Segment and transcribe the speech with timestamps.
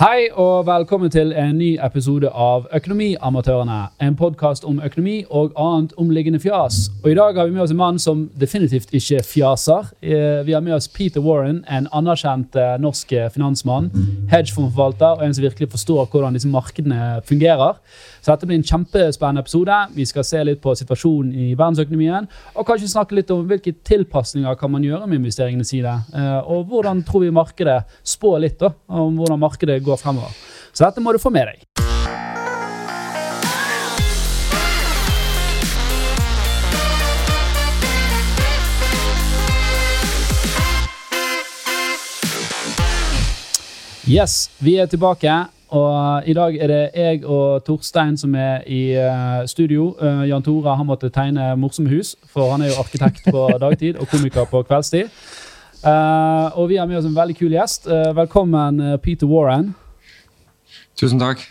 [0.00, 3.80] Hei og velkommen til en ny episode av Økonomiamatørene.
[4.00, 6.86] En podkast om økonomi og annet omliggende fjas.
[7.02, 9.90] Og I dag har vi med oss en mann som definitivt ikke fjaser.
[10.00, 13.90] Eh, vi har med oss Peter Warren, en anerkjent eh, norsk finansmann,
[14.32, 17.76] hedgefondforvalter og en som virkelig forstår hvordan disse markedene fungerer.
[18.20, 19.76] Så dette blir en kjempespennende episode.
[19.96, 24.56] Vi skal se litt på situasjonen i verdensøkonomien, og kanskje snakke litt om hvilke tilpasninger
[24.60, 25.98] kan man gjøre med investeringene sine.
[26.16, 30.30] Eh, og hvordan tror vi markedet spår litt da, om hvordan markedet går fremover.
[30.72, 31.66] Så dette må du få med deg.
[44.10, 45.30] Yes, vi er tilbake.
[45.70, 49.92] Og i dag er det jeg og Torstein som er i uh, studio.
[50.02, 54.00] Uh, Jan Tore har måttet tegne morsomme hus, for han er jo arkitekt på dagtid
[54.02, 55.12] og komiker på kveldstid.
[55.84, 57.86] Uh, og vi har med oss en veldig kul gjest.
[58.16, 59.74] velkommen, Peter Warren.
[60.98, 61.46] Tusen takk.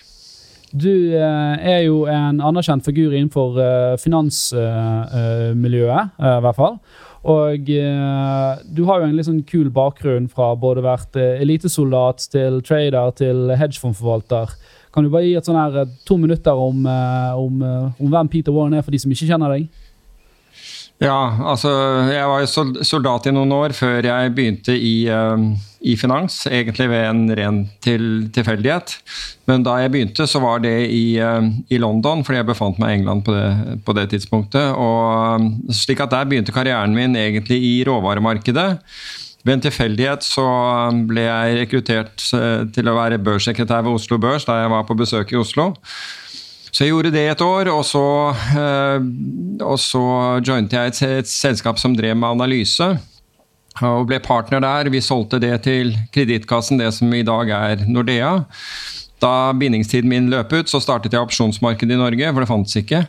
[0.69, 3.55] Du er jo en anerkjent figur innenfor
[3.97, 6.75] finansmiljøet, i hvert fall.
[7.27, 12.29] Og eh, du har jo en litt sånn kul bakgrunn fra både vært eh, elitesoldat
[12.31, 14.53] til trader til hedgefondforvalter.
[14.95, 18.13] Kan du bare gi et sånn her eh, to minutter om, eh, om, eh, om,
[18.13, 19.67] hvem Peter Warren er, for de som ikke kjenner deg?
[20.99, 21.71] Ja, altså
[22.11, 25.39] jeg var jo soldat i noen år før jeg begynte i uh,
[25.79, 28.97] i finans, egentlig ved en ren til, tilfeldighet.
[29.47, 31.39] Men da jeg begynte, så var det i, uh,
[31.71, 34.73] i London, fordi jeg befant meg i England på det, på det tidspunktet.
[34.75, 38.69] Og, uh, slik at Der begynte karrieren min egentlig i råvaremarkedet.
[39.47, 40.43] Ved en tilfeldighet så
[41.07, 42.25] ble jeg rekruttert
[42.75, 45.69] til å være børssekretær ved Oslo Børs da jeg var på besøk i Oslo.
[46.71, 48.03] Så jeg gjorde det et år, og så,
[49.65, 50.03] og så
[50.45, 52.91] jointet jeg et, et selskap som drev med analyse
[53.85, 54.89] og ble partner der.
[54.91, 58.33] Vi solgte det til Kredittkassen, det som i dag er Nordea.
[59.19, 63.05] Da bindingstiden min løp ut, så startet jeg opsjonsmarkedet i Norge, for det fantes ikke.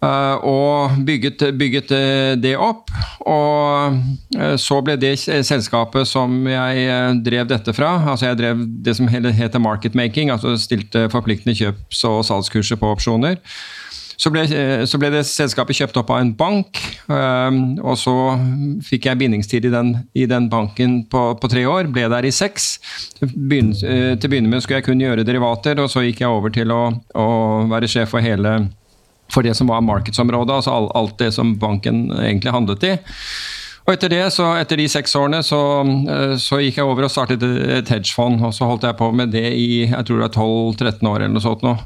[0.00, 2.88] Uh, og bygget, bygget, eh, det opp.
[3.28, 3.98] Og
[4.38, 7.92] uh, så ble det selskapet som jeg drev dette fra.
[8.08, 13.36] Altså jeg drev det som heter marketmaking, altså stilte forpliktende kjøps- og salgskurser på opsjoner.
[14.20, 16.76] Så ble, eh, så ble, det selskapet kjøpt opp av en bank,
[17.08, 18.14] og så
[18.84, 21.88] fikk jeg bindingstid i den, i den banken på, på, tre år.
[21.92, 22.74] Ble der i seks.
[23.22, 26.34] Begyn, eh, til å begynne med skulle jeg kun gjøre derivater, og så gikk jeg
[26.36, 26.82] over til å,
[27.16, 27.30] å
[27.72, 28.58] være sjef for hele
[29.30, 32.94] for det som var markedsområdet, altså alt det som banken egentlig handlet i.
[33.86, 37.12] Og etter det, så etter de seks årene så, eh, så, gikk jeg over og
[37.12, 38.42] startet et hedgefond.
[38.46, 41.34] Og så holdt jeg på med det i jeg tror det er 12-13 år eller
[41.34, 41.76] noe sånt nå.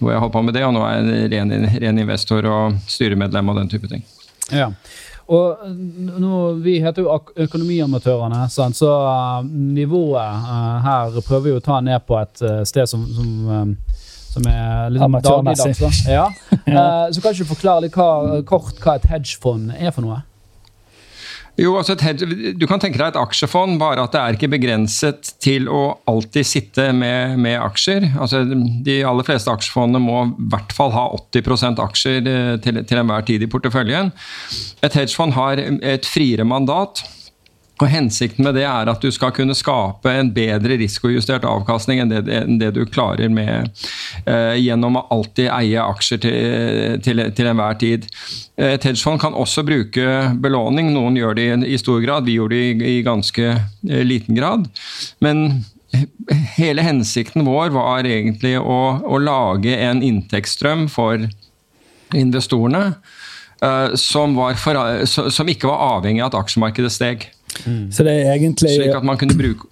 [0.00, 1.52] Hvor jeg holdt på med det, og nå er jeg ren,
[1.82, 4.06] ren investor og styremedlem og den type ting.
[4.52, 4.70] Ja.
[5.24, 5.60] Og
[6.20, 7.14] nå, Vi heter jo
[7.44, 10.48] Økonomiamatørene, så uh, nivået
[10.84, 13.76] her prøver vi å ta ned på et sted som, som,
[14.34, 16.04] som er litt sånn dagligdags.
[16.10, 16.28] Ja.
[17.14, 20.22] så kan ikke du forklare litt hva, kort hva et hedgefond er for noe?
[21.54, 22.22] Jo, altså et,
[22.58, 26.48] Du kan tenke deg et aksjefond, bare at det er ikke begrenset til å alltid
[26.48, 28.08] sitte med, med aksjer.
[28.18, 28.42] Altså,
[28.86, 33.26] de aller fleste aksjefondene må i hvert fall ha 80 aksjer eh, til, til enhver
[33.28, 34.10] tid i porteføljen.
[34.82, 37.04] Et hedgefond har et friere mandat.
[37.84, 42.12] Og Hensikten med det er at du skal kunne skape en bedre risikojustert avkastning enn
[42.12, 43.68] det, enn det du klarer med,
[44.24, 48.08] eh, gjennom å alltid eie aksjer til, til, til, enhver tid.
[48.56, 50.94] Et hedgefond kan også bruke belåning.
[50.94, 54.38] Noen gjør det i, i stor grad, vi gjorde det i, i ganske eh, liten
[54.38, 54.70] grad.
[55.24, 55.64] Men
[56.56, 61.28] hele hensikten vår var egentlig å, å lage en inntektsstrøm for
[62.14, 62.84] investorene
[63.64, 67.28] uh, som, for, som, ikke var avhengig av at aksjemarkedet steg.
[67.66, 67.88] Mm.
[67.92, 69.70] Så det er egentlig Slik at man kunne bruke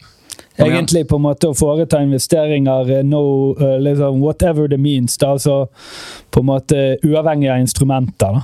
[0.60, 3.22] Egentlig på en måte å foreta investeringer eh, no,
[3.56, 5.16] uh, liksom, whatever the means.
[5.16, 5.70] Da, altså
[6.31, 8.37] på en måte uavhengig av instrumenter.
[8.37, 8.43] da.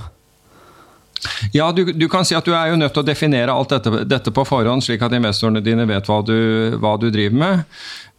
[1.53, 4.03] Ja, du, du, kan si at du er jo nødt til å definere alt dette,
[4.07, 6.37] dette på forhånd, slik at investorene dine vet hva du,
[6.79, 7.65] hva du driver med.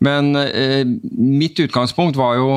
[0.04, 2.52] Men eh, mitt utgangspunkt var jo,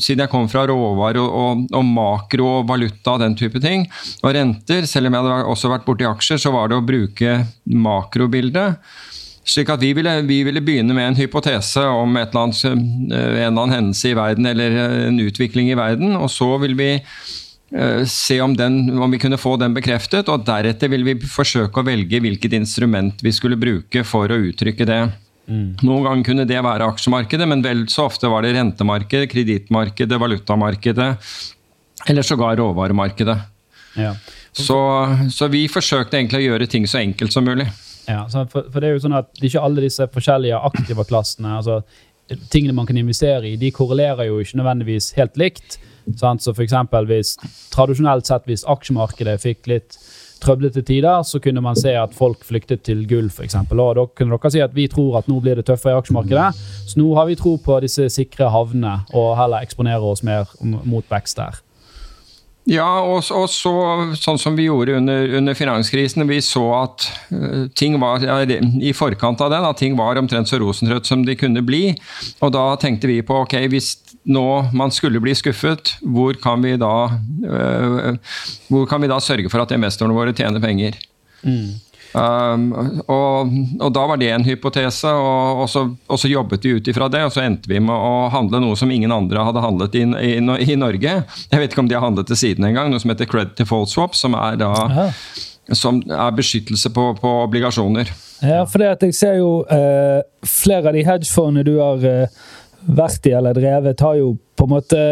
[0.00, 3.84] siden jeg kom fra råvarer og, og, og, makro og valuta og den type ting,
[4.22, 7.42] og renter, selv om jeg hadde også vært borti aksjer, så var det å bruke
[7.68, 8.80] makrobildet.
[9.44, 13.48] Slik at vi ville, vi ville, begynne med en hypotese om annet, eh, en eller
[13.50, 16.94] annen hendelse i verden eller eh, en utvikling i verden, og så vil vi
[18.06, 21.86] se om, den, om, vi kunne få den bekreftet, og deretter vil vi forsøke å
[21.86, 25.00] velge hvilket instrument vi skulle bruke for å uttrykke det.
[25.50, 25.74] Mm.
[25.82, 31.10] Noen ganger kunne det være aksjemarkedet, men vel så ofte var det rentemarkedet, kredittmarkedet, valutamarkedet
[32.06, 33.36] eller sågar råvaremarkedet.
[33.98, 34.14] Ja.
[34.52, 34.78] Så,
[35.30, 37.66] så, vi forsøkte egentlig å gjøre ting så enkelt som mulig.
[38.06, 41.78] Ja, for, for, det er jo sånn at Ikke alle disse forskjellige aktiva klassene altså
[42.52, 45.78] tingene man kan investere i, de korrelerer jo ikke nødvendigvis helt likt.
[46.20, 46.44] Sant?
[46.44, 47.36] Så eksempel hvis
[47.74, 49.98] tradisjonelt sett hvis aksjemarkedet fikk litt
[50.44, 53.56] trøblete tider, så kunne man se at folk flyktet til gull, f.eks.
[53.64, 56.64] Og da kunne dere si at vi tror at nå blir det tøffere i aksjemarkedet,
[56.90, 61.06] så nå har vi tro på disse sikre havnene og heller eksponere oss mer mot
[61.10, 61.62] vekst der.
[62.64, 63.70] Ja, og, og så,
[64.16, 66.24] sånn som vi gjorde under, under finanskrisen.
[66.30, 70.48] Vi så at uh, ting var ja, i forkant av den, at ting var omtrent
[70.48, 71.90] så rosenrødt som de kunne bli.
[72.40, 73.92] Og da tenkte vi på ok, hvis
[74.24, 76.94] nå man skulle bli skuffet, hvor kan vi da,
[77.48, 78.36] uh,
[78.70, 80.96] hvor kan vi da sørge for at investorene våre tjener penger?
[81.44, 81.74] Mm.
[82.14, 82.68] Um,
[83.10, 83.48] og,
[83.80, 87.08] og, da var det en hypotese, og, og, så, og så, jobbet vi ut ifra
[87.10, 87.24] det.
[87.26, 90.36] Og så endte vi med å handle noe som ingen andre hadde handlet i, i,
[90.38, 91.16] i Norge.
[91.50, 93.90] Jeg vet ikke om de har handlet til siden engang, noe som heter Credit Default
[93.90, 94.70] Swap, som er, da,
[95.74, 98.14] som er beskyttelse på, på, obligasjoner.
[98.44, 102.42] Ja, for det at jeg ser jo eh, flere av de hedgefondene du har eh,
[102.86, 105.04] vært i eller drevet, har jo på en måte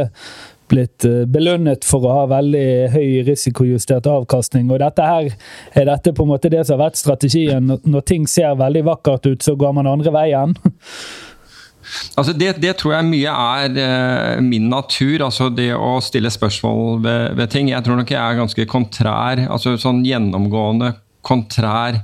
[0.73, 4.71] blitt eh, belønnet for å ha veldig høy risikojustert avkastning.
[4.71, 5.33] og dette her
[5.75, 7.77] Er dette på en måte det som har vært strategien?
[7.85, 10.57] Når ting ser veldig vakkert ut, så går man andre veien?
[12.17, 17.01] Altså det, det, tror jeg mye er eh, min natur, altså det å stille spørsmål
[17.03, 17.73] ved, ved, ting.
[17.73, 20.93] Jeg tror nok jeg er ganske kontrær, altså sånn gjennomgående
[21.27, 21.99] kontrær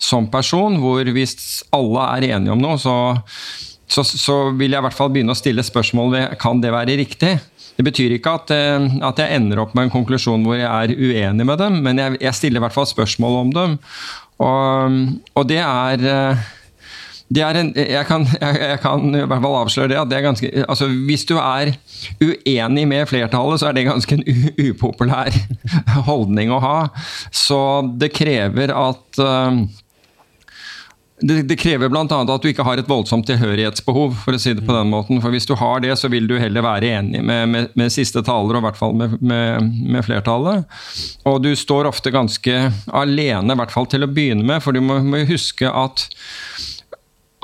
[0.00, 0.80] som person.
[0.82, 2.96] Hvor hvis alle er enige om noe, så,
[3.88, 6.98] så, så vil jeg i hvert fall begynne å stille spørsmål ved kan det være
[7.00, 7.38] riktig.
[7.78, 10.94] Det betyr ikke at, eh, at, jeg ender opp med en konklusjon hvor jeg er
[10.98, 13.76] uenig med dem, men jeg, jeg stiller i hvert fall spørsmål om dem.
[14.42, 15.02] Og,
[15.38, 16.46] og det er eh,
[17.28, 19.98] det er en, jeg, kan, jeg, jeg, kan, i hvert fall avsløre det.
[20.00, 21.74] at det er ganske, altså Hvis du er
[22.24, 24.24] uenig med flertallet, så er det ganske en
[24.56, 25.36] upopulær
[26.08, 26.78] holdning å ha.
[27.28, 27.60] Så
[28.00, 29.60] det krever at uh,
[31.20, 32.04] det, det krever bl.a.
[32.06, 34.14] at du ikke har et voldsomt tilhørighetsbehov.
[34.22, 35.20] for å si det på den måten.
[35.22, 38.22] For Hvis du har det, så vil du heller være enig med, med, med siste
[38.26, 40.68] taler, og i hvert fall med, med, flertallet.
[41.28, 42.60] Og du står ofte ganske
[42.94, 44.62] alene, i hvert fall til å begynne med.
[44.64, 46.06] For du må, må huske at,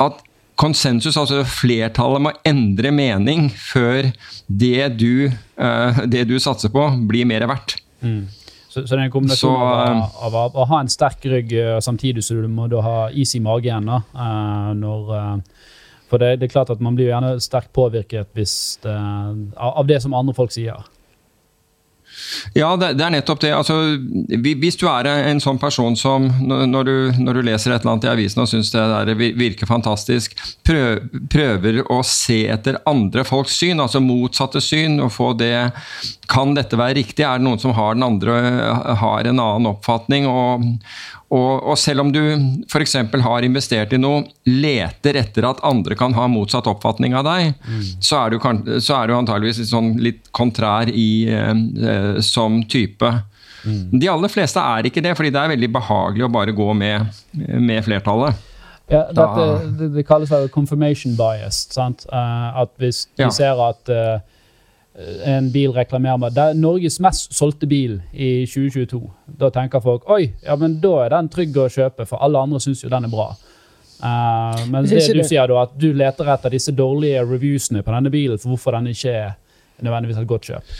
[0.03, 0.23] at
[0.61, 4.13] konsensus, altså flertallet, må endre mening før
[4.47, 7.81] det du, uh, det du satser på, blir mer verdt.
[8.05, 8.27] Mm.
[8.75, 11.23] Så, så, det er en kombinasjon så, av, eh, av, av, å ha en sterk
[11.31, 13.87] rygg eh, samtidig som du må ha is i magen.
[13.87, 15.69] Da, uh, når, uh,
[16.11, 18.97] for det, det, er klart at man blir gjerne sterkt påvirket det,
[19.55, 20.83] av det som andre folk sier.
[22.55, 23.53] Ja, det, det, er nettopp det.
[23.55, 23.77] Altså,
[24.45, 28.09] hvis du er en sånn person som når du, når du leser et eller annet
[28.09, 30.37] i avisen og syns det virker fantastisk,
[30.67, 35.55] prøv, prøver å se etter andre folks syn, altså motsatte syn, og få det
[36.31, 37.25] Kan dette være riktig?
[37.25, 38.39] Er det noen som har den andre
[39.01, 40.25] har en annen oppfatning?
[40.31, 40.65] Og,
[41.35, 42.21] og, og, selv om du
[42.69, 42.95] f.eks.
[43.25, 47.83] har investert i noe, leter etter at andre kan ha motsatt oppfatning av deg, mm.
[47.99, 53.11] så, er du, så er du antageligvis litt, sånn litt kontrær i, eh, som type.
[53.65, 53.99] Mm.
[54.01, 57.23] De aller fleste er ikke det, fordi det er veldig behagelig å bare gå med,
[57.33, 58.51] med flertallet.
[58.93, 59.45] Ja, dette,
[59.79, 61.65] det, det, kalles vel confirmation bias.
[61.73, 62.05] Sant?
[62.13, 63.31] Uh, at hvis ja.
[63.33, 64.21] ser at uh,
[64.99, 66.35] Eh, en bil reklamerer med.
[66.35, 69.01] Det er Norges mest solgte bil i 2022.
[69.41, 72.61] Da tenker folk oi, ja, men da er den trygg å kjøpe, for alle andre
[72.63, 73.33] syns jo den er bra.
[74.05, 78.13] Uh, men det du sier da, at du leter etter disse dårlige reviewsene på denne
[78.13, 79.35] bilen for hvorfor den ikke er
[79.83, 80.75] nødvendigvis et godt kjøp.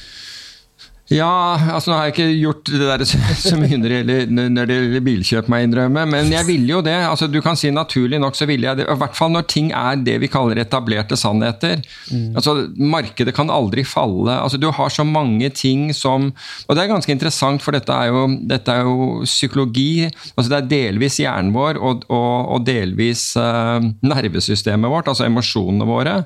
[1.15, 3.05] Ja, altså nå har jeg ikke gjort det der
[3.45, 6.05] så mye når det gjelder, når det gjelder bilkjøp, må jeg innrømme.
[6.11, 6.97] Men jeg ville jo det.
[7.07, 8.89] altså Du kan si naturlig nok så ville jeg det.
[8.91, 11.83] I hvert fall når ting er det vi kaller etablerte sannheter.
[12.11, 12.35] Mm.
[12.35, 14.35] altså Markedet kan aldri falle.
[14.41, 16.33] altså Du har så mange ting som
[16.67, 20.09] Og det er ganske interessant, for dette er jo, dette er jo psykologi.
[20.35, 25.87] altså Det er delvis hjernen vår og, og, og delvis uh, nervesystemet vårt, altså emosjonene
[25.87, 26.17] våre,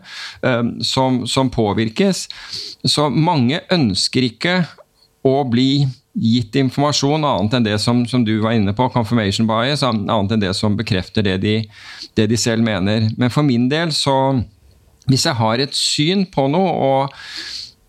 [0.47, 2.27] uh, som, som påvirkes.
[2.87, 4.63] Så mange ønsker ikke
[5.27, 5.87] å bli
[6.19, 10.43] gitt informasjon annet enn det som, som, du var inne på, confirmation bias, annet enn
[10.43, 11.57] det som bekrefter det de,
[12.19, 13.11] det de, selv mener.
[13.19, 14.41] Men for min del, så
[15.09, 16.73] Hvis jeg har et syn på noe,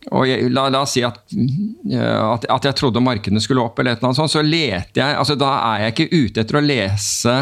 [0.08, 3.92] og, jeg, la, la, oss si at, at, at, jeg trodde markedene skulle opp, eller
[3.92, 6.64] et eller annet sånt, så leter jeg altså Da er jeg ikke ute etter å
[6.64, 7.36] lese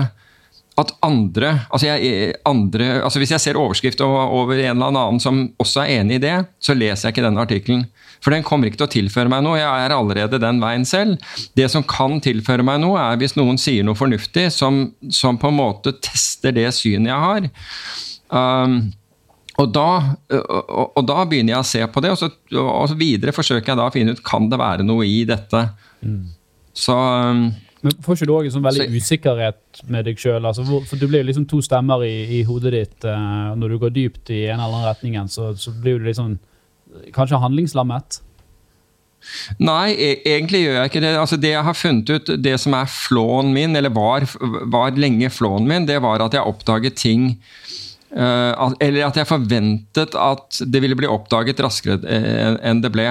[0.77, 5.45] at andre altså, jeg, andre altså Hvis jeg ser overskrift over en eller annen som
[5.61, 7.85] også er enig i det, så leser jeg ikke denne artikkelen.
[8.23, 9.59] For den kommer ikke til å tilføre meg noe.
[9.59, 11.17] Jeg er allerede den veien selv.
[11.57, 15.51] Det som kan tilføre meg noe, er hvis noen sier noe fornuftig som, som på
[15.51, 17.51] en måte tester det synet jeg har.
[18.33, 18.79] Um,
[19.57, 19.91] og da,
[20.37, 23.79] og, og da, begynner jeg å se på det, og, så, og videre forsøker jeg
[23.79, 25.63] da å finne ut kan det være noe i dette.
[26.05, 26.27] Mm.
[26.77, 27.47] Så um,
[27.81, 30.45] Men får ikke du òg en sånn veldig usikkerhet med deg sjøl?
[30.45, 32.99] Altså, for du blir jo liksom to stemmer i, i hodet ditt.
[33.01, 36.37] Uh, når du går dypt i en eller annen retningen, så, så blir du liksom
[37.15, 38.21] kanskje handlingslammet?
[39.59, 41.13] Nei, e egentlig gjør jeg ikke det.
[41.19, 44.27] Altså, det jeg har funnet ut, det som er flåen min, eller var,
[44.71, 47.31] var lenge flåen min, det var at jeg oppdaget ting
[48.15, 52.19] uh, Eller at jeg forventet at det ville bli oppdaget raskere
[52.61, 53.09] enn det ble.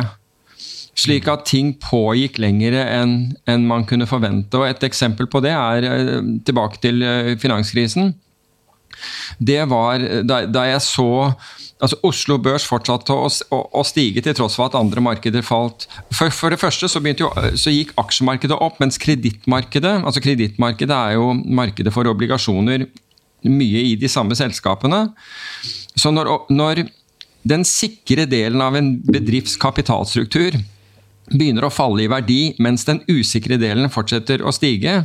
[0.96, 3.18] Slik at ting pågikk lengre enn
[3.50, 4.56] en man kunne forvente.
[4.56, 7.02] Og Et eksempel på det er uh, tilbake til
[7.42, 8.14] finanskrisen.
[9.36, 11.34] Det var da, da jeg så
[11.82, 15.86] altså Oslo Børs fortsatte å, å, å, stige til tross for at andre markeder falt.
[16.14, 21.18] For, for det første så, jo, så, gikk aksjemarkedet opp, mens kredittmarkedet altså kredittmarkedet er
[21.18, 22.86] jo markedet for obligasjoner
[23.46, 25.04] mye i de samme selskapene.
[25.96, 26.86] Så når, når
[27.46, 30.56] den sikre delen av en bedrifts kapitalstruktur
[31.30, 35.04] begynner å falle i verdi, mens den usikre delen fortsetter å stige,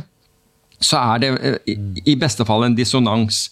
[0.82, 3.46] så er det eh, i beste fall en dissonans.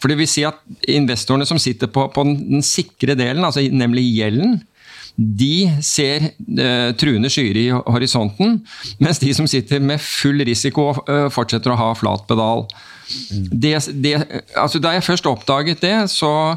[0.00, 4.08] For det vil si at investorene som sitter på, på den sikre delen, altså nemlig
[4.16, 4.60] gjelden,
[5.20, 8.60] de ser eh, truende skyer i horisonten,
[9.02, 12.64] mens de som sitter med full risiko, uh, fortsetter å ha flat pedal.
[13.50, 14.14] Det, det,
[14.56, 16.54] altså da jeg først oppdaget det, så,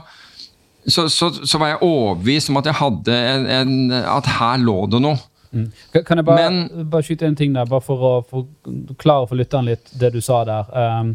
[0.85, 5.19] så, så, så, var jeg overbevist om at en, en, at her lå det noe.
[5.53, 5.67] Mm.
[6.05, 9.69] Kan jeg bare, Men, bare, skyte en ting der, bare for å forklare for lytteren
[9.69, 10.72] litt det du sa der.
[10.74, 11.13] Um,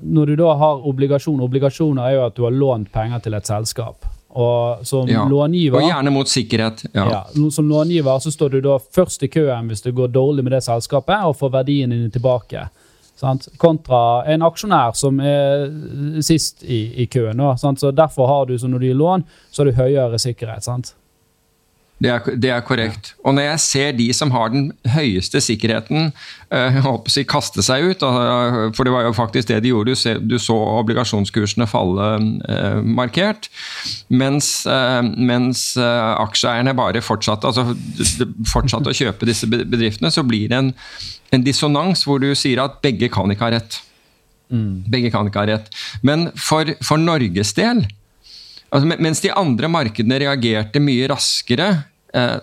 [0.00, 3.50] når du da har obligasjoner Obligasjoner er jo at du har lånt penger til et
[3.50, 4.06] selskap.
[4.30, 5.24] Og som ja.
[5.28, 6.84] långiver Og gjerne mot sikkerhet.
[6.94, 7.06] Ja.
[7.10, 7.50] ja.
[7.50, 10.62] Som långiver så står du da først i køen hvis det går dårlig med det
[10.64, 12.68] selskapet, og får verdiene dine tilbake.
[13.20, 13.50] Sant?
[13.60, 15.66] Kontra en aksjonær som er
[16.24, 17.42] sist i, i køen.
[17.58, 20.64] Så Derfor har du, så når du gir lån, så har du høyere sikkerhet.
[20.64, 20.94] sant?
[22.00, 23.10] Det er, det er, korrekt.
[23.28, 26.08] Og når jeg ser de som har den høyeste sikkerheten,
[26.48, 28.04] jeg håper jeg kaste seg ut,
[28.72, 32.06] for det var jo faktisk det de gjorde, du, så obligasjonskursene falle
[32.48, 33.50] uh, markert,
[34.08, 34.48] mens,
[35.12, 37.76] mens aksjeeierne bare fortsatte, altså,
[38.48, 40.72] fortsatte å kjøpe disse bedriftene, så blir det en,
[41.36, 43.82] en dissonans hvor du sier at begge kan ikke ha rett.
[44.48, 44.88] Mm.
[44.88, 45.68] Begge kan ikke ha rett.
[46.00, 47.84] Men for, for Norges del
[48.70, 51.89] Altså, mens de andre markedene reagerte mye raskere, Eh,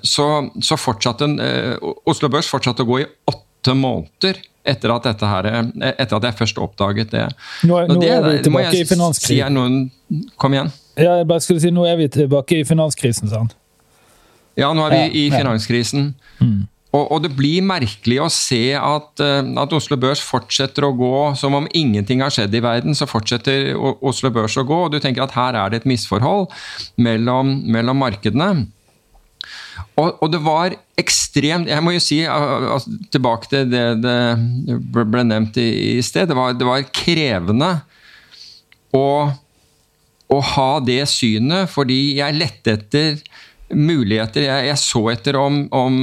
[0.03, 0.27] så,
[0.63, 5.47] så fortsatte eh, Oslo Børs fortsatte å gå i åtte måneder etter at, dette her,
[5.51, 7.25] eh, etter at jeg først oppdaget det.
[7.67, 9.89] Nå, nå det, er vi tilbake i finanskrisen.
[10.07, 10.71] Si kom igjen.
[10.97, 13.53] Ja, jeg bare skulle si, Nå er vi tilbake i finanskrisen, sant?
[14.57, 16.11] Ja, nå er vi ja, i finanskrisen.
[16.39, 16.47] Ja.
[16.47, 16.65] Mm.
[16.95, 21.57] Og, og, det blir merkelig å se at, at, Oslo Børs fortsetter å gå som
[21.57, 22.95] om ingenting har skjedd i verden.
[22.97, 26.47] Så fortsetter Oslo Børs å gå, og du tenker at her er det et misforhold
[27.03, 28.65] mellom, mellom markedene.
[29.97, 35.23] Og, og, det var ekstremt Jeg må jo si, altså, tilbake til det det ble
[35.25, 37.71] nevnt i, i sted, det var, det var krevende
[38.95, 39.07] å,
[40.29, 43.17] å, ha det synet, fordi jeg lette etter
[43.73, 44.45] muligheter.
[44.47, 45.97] Jeg, jeg så etter om, om,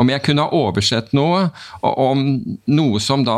[0.00, 1.48] om, jeg kunne ha oversett noe,
[1.82, 2.24] om
[2.70, 3.36] noe som da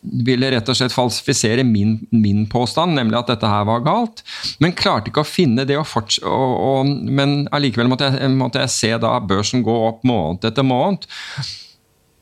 [0.00, 4.22] ville rett og slett falsifisere min, min, påstand, nemlig at dette her var galt.
[4.62, 5.88] Men klarte ikke å finne det, og
[6.24, 11.06] og, men allikevel måtte jeg, måtte jeg se da børsen gå opp måned etter måned.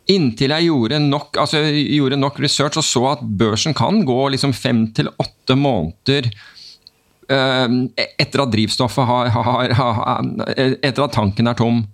[0.09, 4.55] Inntil jeg gjorde nok, altså, gjorde nok research og så at børsen kan gå liksom
[4.57, 6.31] fem til åtte måneder
[7.29, 7.69] uh,
[8.17, 11.85] etter at drivstoffet har, har, har, Etter at tanken er tom.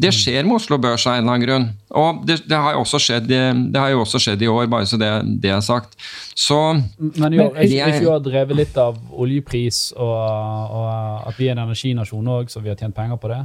[0.00, 1.66] Det skjer med Oslo Børs av en eller annen grunn.
[2.00, 5.10] Og det, det, har, skjedd, det har, jo også skjedd i år, bare så det,
[5.42, 5.96] det er sagt.
[6.34, 6.58] Så
[6.98, 11.56] Men i jeg, jeg, vi har drevet litt av oljepris og, og at vi er
[11.56, 13.42] en energinasjon òg, så vi har tjent penger på det?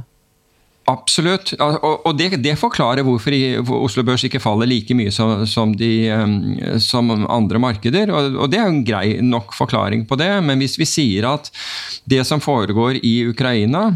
[0.88, 1.52] Absolutt.
[1.60, 3.34] Og, det, det, forklarer hvorfor
[3.76, 6.08] Oslo Børs ikke faller like mye som, som, de,
[6.80, 8.12] som andre markeder.
[8.14, 10.30] Og, det er en grei nok forklaring på det.
[10.44, 11.52] Men hvis vi sier at
[12.08, 13.90] det som foregår i Ukraina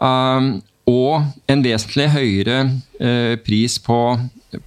[0.00, 0.54] um,
[0.88, 2.58] og en vesentlig høyere
[3.00, 4.00] eh, pris på,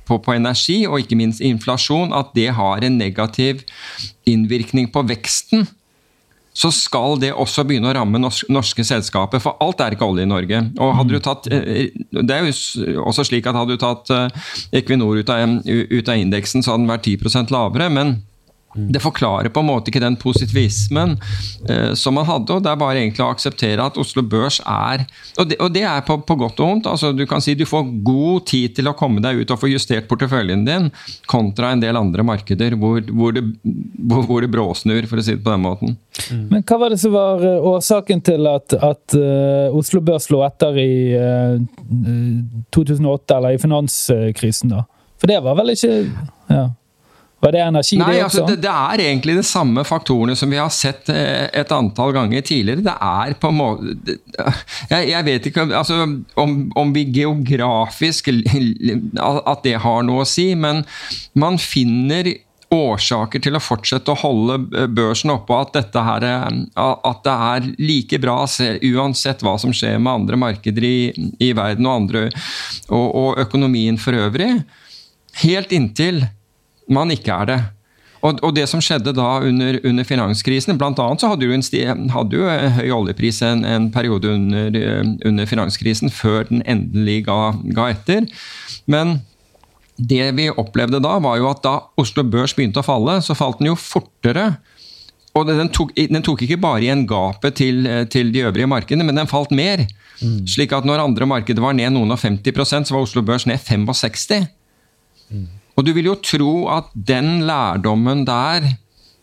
[0.06, 3.64] på, på, energi, og ikke minst inflasjon, at det har en negativ
[4.30, 5.66] innvirkning på veksten,
[6.52, 9.40] så skal det også begynne å ramme norske, norske selskaper.
[9.40, 10.60] For alt er ikke olje i Norge.
[10.84, 14.50] Og hadde du tatt, eh, det er jo også slik at hadde du tatt eh,
[14.82, 17.90] Equinor ut av, ut av indeksen, så hadde den vært 10 lavere.
[17.90, 18.20] men
[18.74, 21.18] det forklarer på en måte ikke den positivismen
[21.70, 22.56] eh, som man hadde.
[22.56, 25.04] og Det er bare egentlig å akseptere at Oslo Børs er
[25.40, 26.88] Og det, og det er på, på, godt og vondt.
[26.88, 29.72] altså Du kan si du får god tid til å komme deg ut og få
[29.72, 30.90] justert porteføljen din,
[31.28, 35.36] kontra en del andre markeder hvor, hvor, det, hvor, hvor det, bråsnur, for å si
[35.36, 35.98] det på den måten.
[36.32, 36.48] Mm.
[36.56, 40.42] Men hva var det som var eh, årsaken til at, at uh, Oslo Børs lå
[40.46, 41.60] etter i uh,
[42.72, 44.86] 2008, eller i finanskrisen, da?
[45.22, 45.98] For det var vel ikke
[46.50, 46.70] ja.
[47.42, 50.60] Var det energi, Nei, det altså, det, det er egentlig de samme faktorene som vi
[50.62, 52.84] har sett eh, et antall ganger tidligere.
[52.86, 54.20] Det er på en måte det-
[54.92, 55.98] Jeg, jeg vet ikke altså,
[56.38, 60.84] om, om vi geografisk At det har noe å si, men
[61.34, 62.30] man finner
[62.72, 67.34] årsaker til å fortsette å holde eh, børsen oppe, at, dette her, er- at det
[67.48, 70.96] er like bra uansett hva som skjer med andre markeder i,
[71.44, 72.22] i verden og, andre,
[72.88, 74.54] og, og økonomien for øvrig.
[75.42, 76.22] Helt inntil
[76.94, 77.60] man ikke er det.
[78.22, 81.64] Og, og det som skjedde da under, under finanskrisen Blant annet så hadde jo en,
[81.66, 81.82] sti,
[82.14, 87.24] hadde jo en høy oljepris en, en periode under, eh, under finanskrisen, før den endelig
[87.26, 87.40] ga,
[87.74, 88.28] ga etter.
[88.86, 89.20] Men
[89.98, 93.62] det vi opplevde da, var jo at da Oslo Børs begynte å falle, så falt
[93.62, 94.52] den jo fortere.
[95.38, 99.18] Og den tok, den tok ikke bare igjen gapet til, til de øvrige markedene, men
[99.18, 99.86] den falt mer.
[100.50, 103.62] Slik at når andre markeder var ned noen og 50% så var Oslo Børs ned
[103.64, 104.44] 65
[105.76, 108.68] og du vil jo tro at den lærdommen der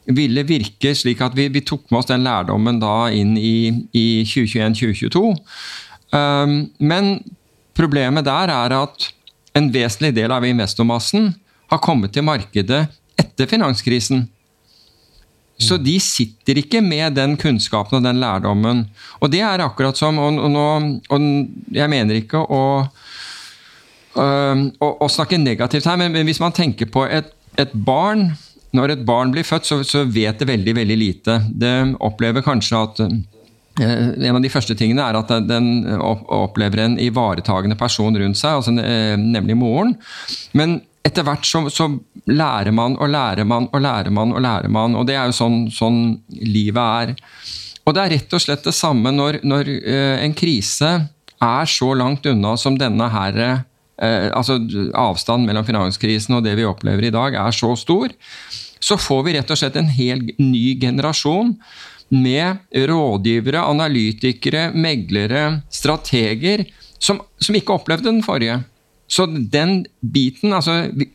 [0.09, 4.07] ville virke slik at vi, vi tok med oss den lærdommen da inn i, i
[4.25, 5.35] 2021-2022.
[6.17, 7.19] Um, men
[7.76, 9.11] problemet der er at
[9.59, 11.35] en vesentlig del av investormassen
[11.69, 12.87] har kommet til markedet
[13.21, 14.25] etter finanskrisen.
[15.59, 18.85] Så de sitter ikke med den kunnskapen og den lærdommen.
[19.19, 20.67] Og det er akkurat som Og, og, nå,
[21.11, 22.87] og jeg mener ikke å
[24.18, 28.30] å, å snakke negativt her, men, men hvis man tenker på et, et barn
[28.76, 31.38] Når et barn blir født, så, så, vet det veldig, veldig lite.
[31.48, 31.72] Det
[32.04, 37.78] opplever kanskje at eh, en av de første tingene er at den opplever en ivaretagende
[37.80, 39.94] person rundt seg, altså, eh, nemlig moren.
[40.52, 41.88] Men etter hvert så, så,
[42.28, 45.38] lærer man og lærer man og lærer man og lærer man, og det er jo
[45.38, 46.02] sånn, sånn
[46.44, 47.14] livet er.
[47.88, 50.90] Og det er rett og slett det samme når, når eh, en krise
[51.38, 53.40] er så langt unna som denne her
[53.99, 54.61] Eh, altså
[54.95, 58.14] Avstanden mellom finanskrisen og det vi opplever i dag, er så stor.
[58.78, 61.57] Så får vi rett og slett en helt ny generasjon
[62.14, 66.64] med rådgivere, analytikere, meglere, strateger,
[66.99, 68.63] som, som ikke opplevde den forrige.
[69.08, 71.08] Så den biten altså, vi,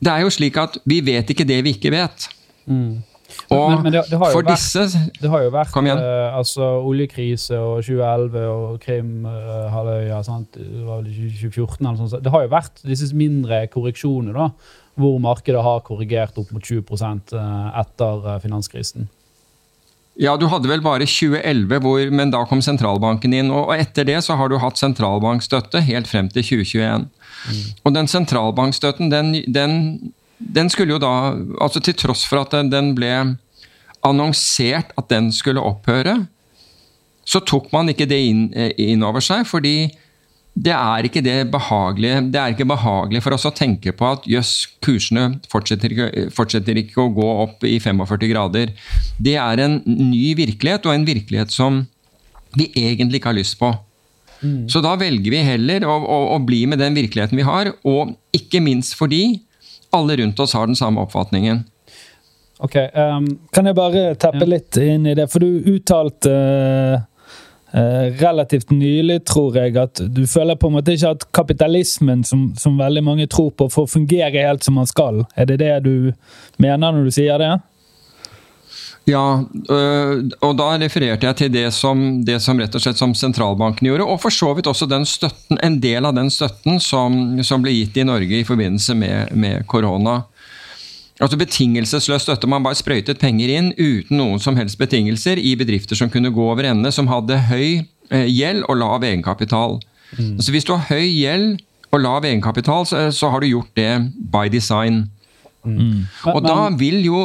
[0.00, 2.28] Det er jo slik at vi vet ikke det vi ikke vet.
[2.68, 3.00] Mm.
[3.48, 6.00] Og men, men det, det for vært, disse Det har jo vært Kom igjen.
[6.04, 10.18] eh, altså, oljekrise og 2011 og Krim-halvøya.
[10.26, 10.58] sant?
[10.58, 12.24] det var vel 2014 eller sånt.
[12.24, 14.50] Det har jo vært disse mindre korreksjoner da,
[14.98, 16.82] hvor markedet har korrigert opp mot 20
[17.38, 19.08] eh, etter eh, finanskrisen.
[20.18, 23.52] Ja, du hadde vel bare 2011, hvor, men da kom sentralbanken inn.
[23.54, 27.06] Og etter det så har du hatt sentralbankstøtte helt frem til 2021.
[27.86, 29.76] Og den sentralbankstøtten, den, den,
[30.38, 33.12] den skulle jo da altså Til tross for at den, den ble
[34.06, 36.20] annonsert at den skulle opphøre,
[37.26, 38.44] så tok man ikke det inn,
[38.78, 39.90] inn over seg, fordi
[40.58, 44.24] det er ikke det behagelige Det er ikke behagelig for oss å tenke på at
[44.26, 48.72] jøss, kursene fortsetter ikke, fortsetter ikke å gå opp i 45 grader.
[49.18, 51.84] Det er en ny virkelighet, og en virkelighet som
[52.56, 53.74] vi egentlig ikke har lyst på.
[54.70, 58.14] Så da velger vi heller å, å, å, bli med den virkeligheten vi har, og
[58.34, 59.40] ikke minst fordi
[59.98, 61.64] alle rundt oss har den samme oppfatningen.
[62.58, 64.50] Ok, um, Kan jeg bare teppe Ja.
[64.56, 65.28] litt inn i det?
[65.30, 66.98] For du uttalte uh,
[67.74, 72.48] uh, relativt nylig, tror jeg, at du føler på en måte ikke at kapitalismen, som,
[72.58, 75.22] som veldig mange tror på, får fungere helt som man skal.
[75.36, 76.12] Er det det du
[76.58, 77.52] mener når du sier det?
[79.08, 79.40] Ja,
[79.72, 83.88] øh, og da refererte jeg til det som, det som rett og slett som sentralbanken
[83.88, 87.64] gjorde, og for så vidt også den støtten, en del av den støtten som, som
[87.64, 90.20] ble gitt i Norge i forbindelse med, med korona.
[91.18, 92.50] Altså Betingelsesløs støtte.
[92.50, 96.44] Man bare sprøytet penger inn uten noen som helst betingelser i bedrifter som kunne gå
[96.44, 97.80] over ende, som hadde høy
[98.12, 99.80] eh, gjeld og lav egenkapital.
[100.18, 101.58] Altså Hvis du har høy gjeld
[101.90, 103.90] og lav egenkapital, så, så har du gjort det
[104.30, 105.06] by design.
[106.28, 107.22] Og da vil jo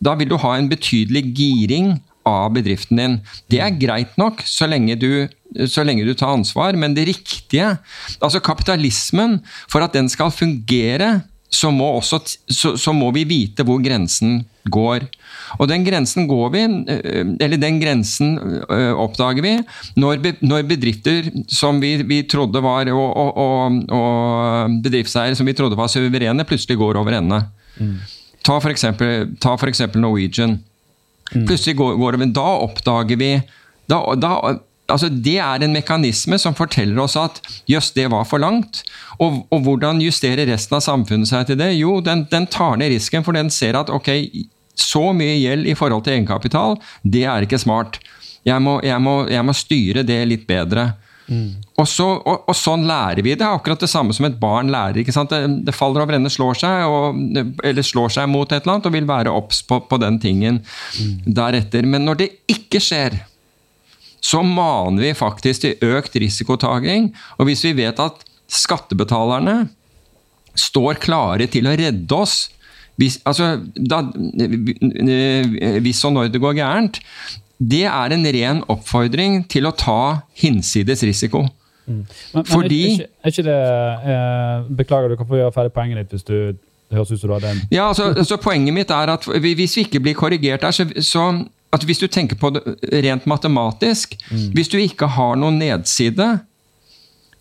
[0.00, 3.20] da vil du ha en betydelig giring av bedriften din.
[3.50, 5.28] Det er greit nok så lenge du,
[5.70, 7.76] så lenge du tar ansvar, men det riktige
[8.20, 11.20] Altså kapitalismen, for at den skal fungere,
[11.52, 12.18] så må, også,
[12.50, 15.06] så, så må vi vite hvor grensen går.
[15.60, 16.62] Og den grensen går vi,
[17.44, 18.34] eller den grensen
[18.98, 19.54] oppdager vi
[19.96, 25.90] når, bedrifter som vi, vi trodde var og, og, og bedriftseiere som vi trodde var
[25.92, 27.44] suverene, plutselig går over ende.
[27.78, 27.96] Mm.
[28.44, 30.58] Ta for, eksempel, ta for eksempel Norwegian.
[31.32, 31.46] Mm.
[31.46, 33.30] Plutselig går, går det Da oppdager vi
[33.90, 34.58] da, da,
[34.90, 38.82] altså Det er en mekanisme som forteller oss at jøss, det var for langt.
[39.18, 41.72] Og, og, hvordan justerer resten av samfunnet seg til det?
[41.78, 44.10] Jo, den, den, tar ned risken, for den ser at ok,
[44.76, 47.98] så mye gjeld i forhold til egenkapital, det er ikke smart.
[48.46, 50.92] Jeg må, jeg må, jeg må styre det litt bedre.
[51.26, 51.56] Mm.
[51.74, 53.42] Og, så, og, og, sånn lærer vi det.
[53.42, 55.02] er Akkurat det samme som et barn lærer.
[55.02, 57.18] Det, det faller over ende, slår seg, og,
[57.66, 60.62] eller slår seg mot et eller annet, og vil være obs på, på, den tingen
[60.62, 61.16] mm.
[61.38, 61.88] deretter.
[61.88, 63.18] Men når det ikke skjer,
[64.22, 67.12] så maner vi faktisk til økt risikotaking.
[67.38, 69.64] Og hvis vi vet at skattebetalerne
[70.56, 72.46] står klare til å redde oss
[72.96, 73.98] hvis, altså, da,
[75.84, 77.00] hvis og når det går gærent,
[77.58, 81.46] det er en ren oppfordring til å ta hinsides risiko.
[81.86, 82.02] Mm.
[82.34, 83.58] Men, Fordi er, ikke, er ikke det
[84.12, 86.38] eh, Beklager, du kan få gjøre ferdig poenget ditt hvis du
[86.86, 89.76] det høres ut som du hadde en Ja, altså, altså, Poenget mitt er at hvis
[89.78, 91.28] vi ikke blir korrigert der, så, så
[91.74, 92.62] at hvis du tenker på det
[93.06, 94.50] rent matematisk mm.
[94.54, 96.28] Hvis du ikke har noen nedside,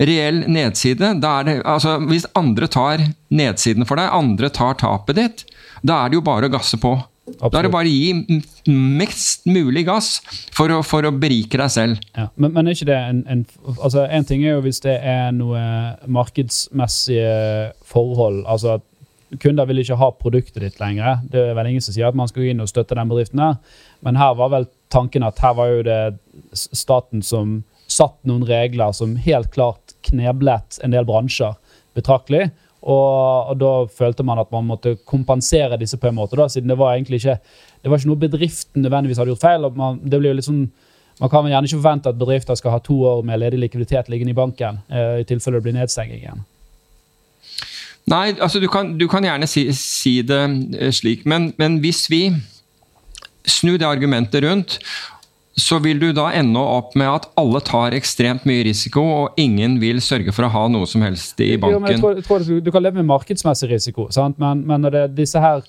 [0.02, 5.20] reell nedside da er det, altså Hvis andre tar nedsiden for deg, andre tar tapet
[5.22, 5.46] ditt,
[5.86, 6.96] da er det jo bare å gasse på.
[7.26, 7.54] Absolutt.
[7.54, 10.20] Da er det bare å gi mest mulig gass
[10.54, 12.04] for å, for å berike deg selv.
[12.14, 13.46] Ja, men, men, er ikke det en, en,
[13.80, 15.64] altså en ting er jo hvis det er noe
[16.06, 18.44] markedsmessige forhold.
[18.46, 18.86] altså at
[19.42, 21.24] Kunder vil ikke ha produktet ditt lenger.
[21.32, 23.42] Det er vel ingen som sier at man skal gå inn og støtte den bedriften.
[23.42, 23.58] her.
[24.06, 26.00] Men her var vel tanken at her var jo det
[26.54, 31.58] staten som satt noen regler som helt klart kneblet en del bransjer
[31.98, 32.52] betraktelig.
[32.86, 36.70] Og, og, da følte man at man måtte kompensere disse på en måte, da, siden
[36.70, 37.40] det var egentlig ikke
[37.86, 39.66] det var ikke noe bedriften nødvendigvis hadde gjort feil.
[39.78, 40.64] Man, det blir jo litt sånn,
[41.22, 44.34] man kan gjerne ikke forvente at bedrifter skal ha to år med ledig likviditet liggende
[44.34, 46.42] i banken, eh, i tilfelle det blir nedstenging igjen.
[48.10, 50.42] Nei, altså du kan, du kan gjerne si, si det
[50.78, 52.24] eh, slik, men, men hvis vi
[53.46, 54.80] snur det argumentet rundt
[55.58, 59.78] så vil du da ende opp med at alle tar ekstremt mye risiko, og ingen
[59.80, 61.96] vil sørge for å ha noe som helst i banken.
[61.96, 64.38] Jo, tror, tror du, du, kan leve med markedsmessig risiko, sant?
[64.42, 65.64] men, men når det er disse her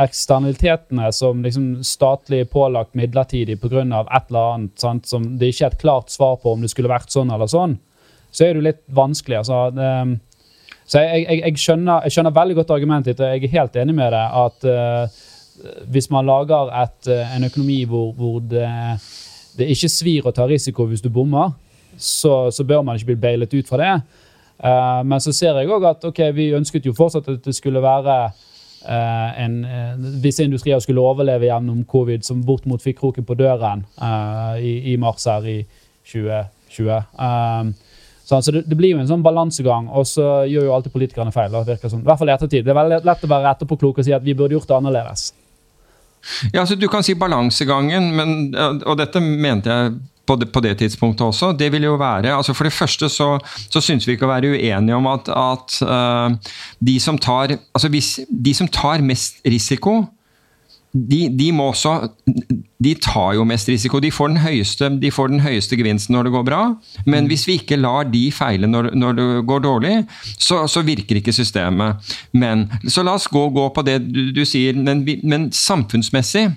[0.00, 3.82] eksternalitetene som liksom statlig pålagt midlertidig pga.
[3.82, 5.06] et eller annet sant?
[5.06, 7.76] som det ikke er et klart svar på om det skulle vært sånn eller sånn,
[8.30, 9.42] så er det jo litt vanskelig.
[9.42, 9.90] altså det,
[10.90, 13.76] så jeg, jeg, jeg, skjønner, jeg, skjønner, veldig godt argumentet ditt, og jeg er helt
[13.78, 15.20] enig med deg at uh,
[15.90, 18.66] hvis man lager et, eh, en økonomi hvor, hvor det,
[19.58, 21.52] det, ikke svir å ta risiko hvis du bommer,
[21.96, 23.94] så, så bør man ikke bli bailet ut fra det.
[24.60, 27.80] Uh, men så ser jeg òg at okay, vi ønsket jo fortsatt at det skulle
[27.80, 33.38] være uh, en, uh, Visse industrier skulle overleve gjennom covid, som bortimot fikk kroken på
[33.40, 33.86] døren
[34.60, 35.62] i, i, mars her i
[36.04, 37.72] 2020.
[38.30, 41.50] Så det, det, blir jo en sånn balansegang, og så gjør jo alltid politikerne feil.
[41.50, 42.62] Da, virker som, I hvert fall i ettertid.
[42.66, 45.24] Det er veldig lett å være etterpåklok og si at vi burde gjort det annerledes.
[46.52, 48.54] Ja, altså Du kan si balansegangen, men,
[48.86, 49.92] og dette mente jeg
[50.30, 51.52] på det, på det, tidspunktet også.
[51.58, 53.32] Det vil jo være, altså For det første så,
[53.70, 57.90] så syns vi ikke å være uenige om at, at uh, de, som tar, altså
[57.92, 60.04] hvis, de som tar mest risiko,
[60.92, 61.92] de, de, må også
[62.82, 64.00] De tar jo mest risiko.
[64.02, 66.62] De får, den høyeste, de får den høyeste gevinsten når det går bra.
[67.06, 69.92] Men hvis vi ikke lar de feile når, når det går dårlig,
[70.38, 72.14] så, så, virker ikke systemet.
[72.32, 74.74] Men, så la oss gå, gå på det du, du sier.
[74.74, 76.48] Men, men samfunnsmessig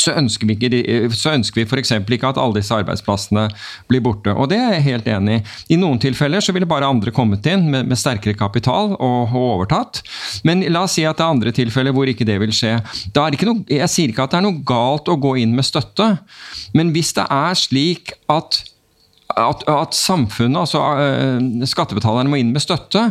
[0.00, 1.92] så ønsker vi, ikke, så ønsker vi f.eks.
[2.00, 3.44] ikke at alle disse arbeidsplassene
[3.90, 4.32] blir borte.
[4.32, 5.42] Og det er jeg helt enig i.
[5.76, 9.36] I noen tilfeller så ville bare andre kommet inn med, med sterkere kapital og, og,
[9.42, 10.02] overtatt.
[10.48, 12.78] Men la oss si at det er andre tilfeller hvor ikke det vil skje.
[13.12, 16.08] Noe, jeg sier ikke at det er noe galt å gå inn med støtte,
[16.76, 18.62] men hvis det er slik at,
[19.36, 23.10] at, at samfunnet, altså uh, skattebetalerne, må inn med støtte,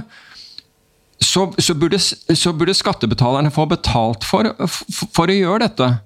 [1.21, 5.97] så, så, burde, så burde skattebetalerne få betalt for, for, for å gjøre dette.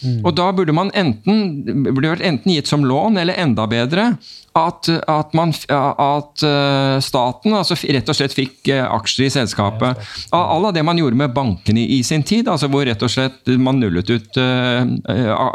[0.00, 0.20] Mm.
[0.24, 4.12] Og da burde man enten, burde vært enten gitt som lån, eller enda bedre
[4.58, 10.00] at, at, man, at uh, staten altså rett og slett fikk uh, aksjer i selskapet.
[10.34, 13.78] Av det man gjorde med bankene i, sin tid, altså hvor rett og slett man
[13.82, 14.82] nullet ut uh,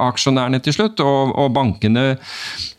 [0.08, 2.08] aksjonærene til slutt, og, og bankene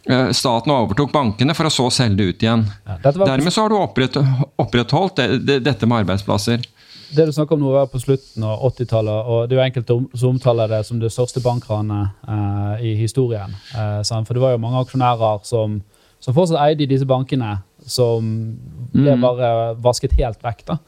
[0.07, 2.61] Staten overtok bankene for å så selge det ut igjen.
[2.87, 3.81] Ja, Dermed så har du
[4.63, 6.63] opprettholdt det, det, dette med arbeidsplasser
[7.15, 9.29] det du snakker om nå, var på slutten av 80-tallet.
[9.31, 13.55] og Det er jo enkelte som omtaler det som det største bankranet eh, i historien.
[13.75, 15.81] Uh, for det var jo mange aksjonærer som,
[16.19, 18.33] som, fortsatt eide disse bankene, som
[18.95, 19.23] ble mm.
[19.23, 19.51] bare
[19.83, 20.65] vasket helt vekk.
[20.73, 20.79] da.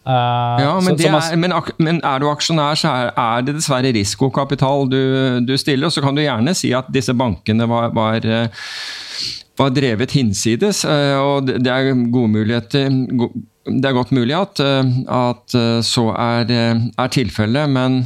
[0.00, 3.92] Uh, ja, men, så, er, men, men, er, du aksjonær, så er, er det dessverre
[3.94, 5.02] risikokapital du,
[5.46, 5.86] du, stiller.
[5.86, 8.26] Og så kan du gjerne si at disse bankene var, var
[9.60, 10.84] var drevet hinsides.
[10.88, 12.88] og Det er gode muligheter
[13.66, 18.04] det er godt mulig at, eh, at eh, så er, eh, er tilfellet, men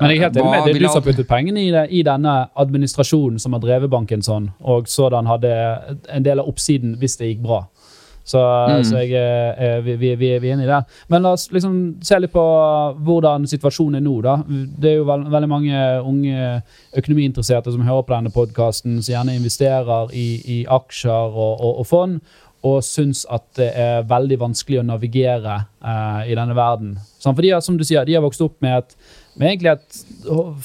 [0.00, 0.80] men jeg er helt enig med det.
[0.80, 4.88] Du som puttet pengene i, det, i, denne administrasjonen som har drevet banken sånn, og
[4.88, 5.50] sådan hadde
[6.08, 7.58] en del av oppsiden hvis det gikk bra.
[8.30, 8.84] Så, mm.
[8.86, 9.14] så jeg,
[9.58, 10.80] eh, vi, vi, vi, er enige det.
[11.10, 12.44] Men la oss liksom se litt på
[13.06, 14.16] hvordan situasjonen er nå.
[14.26, 14.36] da.
[14.46, 16.52] Det er jo veld, veldig mange unge
[17.00, 21.88] økonomiinteresserte som hører på denne podkasten, som gjerne investerer i, i aksjer og, og, og,
[21.90, 22.20] fond,
[22.66, 26.94] og syns at det er veldig vanskelig å navigere uh, i denne verden.
[27.18, 28.96] Sånn, for de, som du sier, de har vokst opp med et
[29.40, 29.98] med egentlig et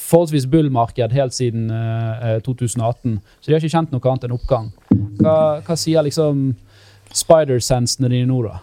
[0.02, 3.14] forholdsvis bull-marked helt siden uh, 2018.
[3.40, 4.66] Så de har ikke kjent noe annet enn oppgang.
[5.22, 6.50] Hva, hva sier liksom
[7.14, 8.62] spider-sensene dine nå, da?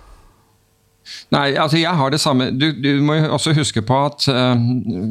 [1.33, 2.47] Nei, altså jeg har det samme.
[2.55, 4.53] Du, du må også huske på at, uh,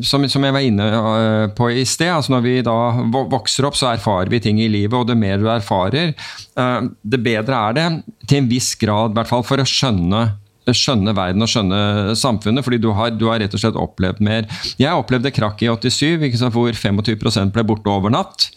[0.07, 2.77] som, som, jeg var inne uh, på i sted, altså når vi da
[3.12, 6.14] vokser opp, så erfarer vi ting i livet, og det mer du erfarer,
[6.57, 7.88] uh, det bedre er det,
[8.25, 10.25] til en viss grad, i hvert fall for å skjønne
[10.70, 14.46] skjønne verden og skjønne samfunnet, fordi du har, du har, rett og slett opplevd mer.
[14.79, 18.48] Jeg opplevde krakk i 87, sant, hvor 25 ble borte over natt.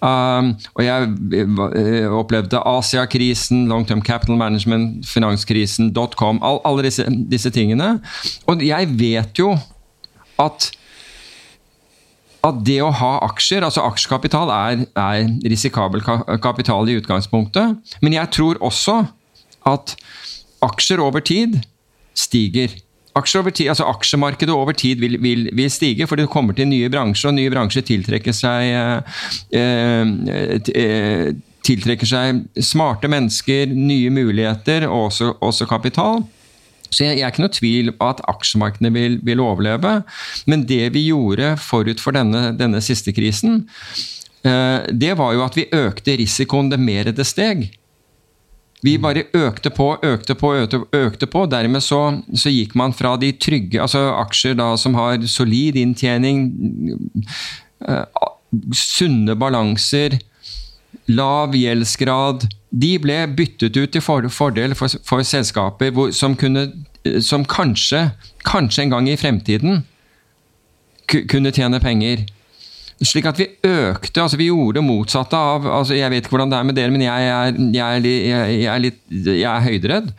[0.00, 7.06] Um, og jeg uh, opplevde Asia-krisen, Long Term Capital Management, finanskrisen, dotcom, all, alle disse,
[7.30, 7.98] disse tingene.
[8.50, 9.54] Og jeg vet jo
[10.42, 10.72] at
[12.44, 16.02] at det å ha aksjer, altså aksjekapital, er, er risikabel
[16.44, 17.94] kapital i utgangspunktet.
[18.04, 18.98] Men jeg tror også
[19.64, 19.94] at
[20.64, 21.60] aksjer over tid
[22.14, 22.72] stiger.
[23.14, 26.66] Aksjer over tid, altså Aksjemarkedet over tid vil, vil, vil, stige, for det kommer til
[26.70, 28.74] nye bransjer, og nye bransjer tiltrekker seg,
[29.54, 30.14] eh,
[30.74, 31.28] eh,
[31.64, 36.24] tiltrekker seg smarte mennesker, nye muligheter og også, også kapital.
[36.90, 39.94] Så jeg, jeg, er ikke noe tvil på at aksjemarkedene vil, vil, overleve.
[40.50, 43.62] Men det vi gjorde forut for denne, denne siste krisen,
[44.42, 47.68] eh, det var jo at vi økte risikoen det mer det steg.
[48.84, 51.46] Vi bare økte på, økte på, økte, økte på.
[51.48, 52.00] Dermed så,
[52.36, 56.44] så, gikk man fra de trygge altså aksjer da, som har solid inntjening,
[57.88, 58.04] uh,
[58.76, 60.18] sunne balanser,
[61.10, 66.68] lav gjeldsgrad De ble byttet ut til for, fordel for, for selskaper hvor, som, kunne,
[67.22, 68.08] som kanskje,
[68.46, 69.82] kanskje en gang i fremtiden
[71.10, 72.24] kunne tjene penger.
[73.04, 76.52] Slik at vi økte altså Vi gjorde det motsatte av altså Jeg vet ikke hvordan
[76.52, 80.12] det er med dere, men jeg er, jeg er, jeg er, litt, jeg er høyderedd.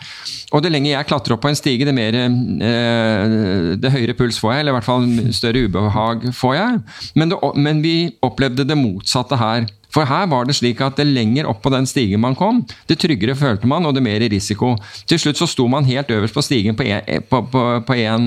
[0.56, 4.38] Og det lenger jeg klatrer opp på en stige, det mer eh, det høyere puls
[4.42, 4.64] får jeg.
[4.64, 6.84] Eller i hvert fall større ubehag får jeg.
[7.16, 7.96] Men, det, men vi
[8.26, 9.68] opplevde det motsatte her.
[9.96, 12.98] For her var det slik at det lenger opp på den stigen man kom, det
[13.00, 14.74] tryggere følte man, og det mer risiko.
[15.08, 18.26] Til slutt så sto man helt øverst på stigen på én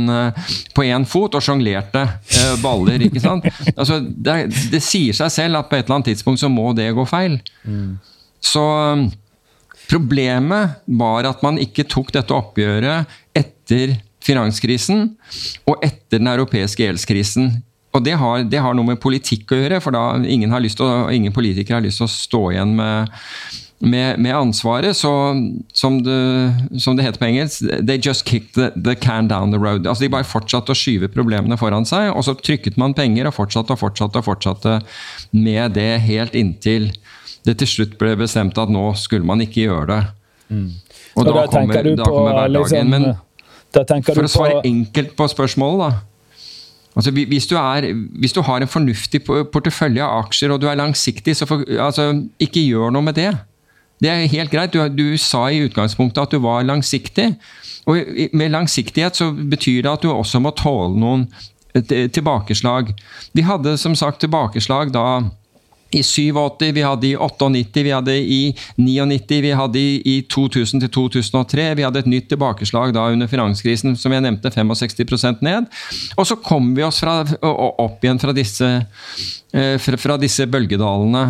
[0.74, 3.04] på en, fot og sjonglerte eh, baller.
[3.09, 3.44] ikke sant?
[3.78, 6.88] Altså, det, det, sier seg selv at på et eller annet tidspunkt så må det
[6.96, 7.37] gå feil.
[7.62, 7.98] Mm.
[8.40, 8.64] Så
[9.88, 15.12] problemet var at man ikke tok dette oppgjøret etter finanskrisen
[15.68, 17.52] og etter den europeiske gjeldskrisen
[17.96, 20.79] og det har, det har, noe med politikk å gjøre, for da ingen, har lyst
[20.81, 23.14] til, ingen politikere har lyst til å stå igjen med,
[23.81, 24.96] med, med ansvaret.
[24.96, 25.11] Så
[25.72, 26.18] som det,
[26.85, 29.87] som det, heter på engelsk, they just kicked the, the, can down the road.
[29.87, 33.38] Altså De bare fortsatte å skyve problemene foran seg, og så trykket man penger og
[33.38, 34.81] fortsatte og fortsatte og fortsatte
[35.33, 36.92] med det helt inntil
[37.46, 40.03] det til slutt ble bestemt at nå skulle man ikke gjøre det.
[40.53, 40.68] Mm.
[41.16, 42.92] Og, og da, kommer, da kommer hverdagen.
[42.92, 46.17] Liksom, Men for å svare enkelt på spørsmålet, da
[46.96, 50.79] Altså, hvis, du er, hvis, du har en fornuftig portefølje av aksjer og du er
[50.81, 52.11] langsiktig, så for, altså,
[52.42, 53.31] ikke gjør noe med det.
[54.03, 54.74] Det er helt greit.
[54.74, 57.33] Du, du, sa i utgangspunktet at du var langsiktig.
[57.88, 58.03] Og
[58.37, 61.29] med langsiktighet så betyr det at du også må tåle noen
[61.79, 62.92] tilbakeslag.
[63.37, 65.05] Vi hadde som sagt tilbakeslag da
[65.90, 68.40] i 87, vi hadde i 98, vi hadde i
[68.77, 71.70] 99, vi hadde i 2000 til 2003.
[71.79, 75.68] Vi hadde et nytt tilbakeslag da under finanskrisen, som jeg nevnte, 65% ned.
[76.18, 78.68] Og så kom vi oss fra, opp igjen fra disse,
[79.57, 81.27] eh, fra, disse bølgedalene.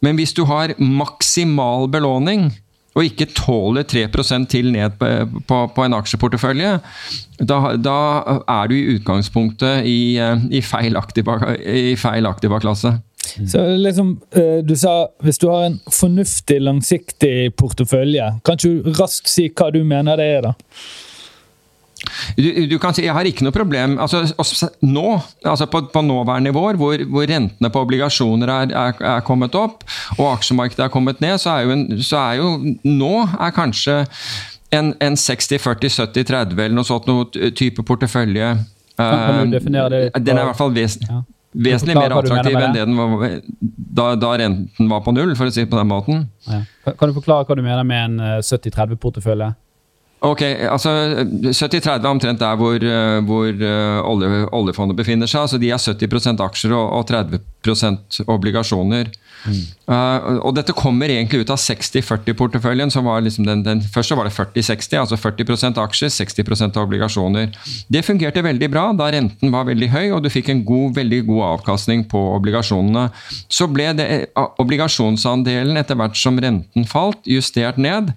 [0.00, 2.52] Men hvis du har maksimal belåning,
[2.90, 4.08] og ikke tåler 3
[4.50, 5.08] til ned på,
[5.46, 6.78] på, på en aksjeportefølje,
[7.40, 7.98] da, da,
[8.46, 12.96] er du i utgangspunktet i, eh, i feil aktiva-klasse.
[13.48, 19.30] Så liksom, eh, Du sa hvis du har en fornuftig, langsiktig portefølje, kan du raskt
[19.30, 20.50] si hva du mener det er?
[20.50, 20.54] da?
[22.36, 24.22] Du, du, kan si, Jeg har ikke noe problem altså,
[24.80, 29.56] nå, altså på, på nåværende nivåer, hvor, hvor, rentene på obligasjoner er, er, er, kommet
[29.58, 29.84] opp
[30.16, 32.54] og aksjemarkedet er kommet ned, så er jo, en, så er jo
[32.88, 33.98] nå er kanskje
[34.72, 38.54] en, en 60-40-70-30 eller noe sånt noe type portefølje.
[38.96, 40.02] Kan du definere det?
[40.22, 41.10] Den er i hvert fall vesentlig.
[41.10, 43.40] Ja vesentlig mer attraktiv enn det den var
[43.90, 46.28] da, da, renten var på null, for å si det på den måten.
[46.46, 46.62] Ja.
[46.94, 49.50] Kan du forklare hva du mener med en 70-30-portefølje?
[49.50, 50.92] Eh, ok, altså
[51.50, 55.42] 70-30 er omtrent der hvor, eh, hvor uh, olje, oljefondet befinner seg.
[55.42, 59.10] altså De er 70 aksjer og, og 30% obligasjoner.
[59.90, 62.92] Uh, og dette kommer egentlig ut av 60-40-porteføljen.
[62.92, 67.50] som var liksom den, den, Først var det 40-60, altså 40% aksjer, 60% obligasjoner.
[67.88, 71.24] Det fungerte veldig bra da renten var veldig høy og du fikk en god, veldig
[71.30, 73.08] god avkastning på obligasjonene.
[73.48, 78.14] Så ble det, uh, obligasjonsandelen etter hvert som renten falt, justert ned.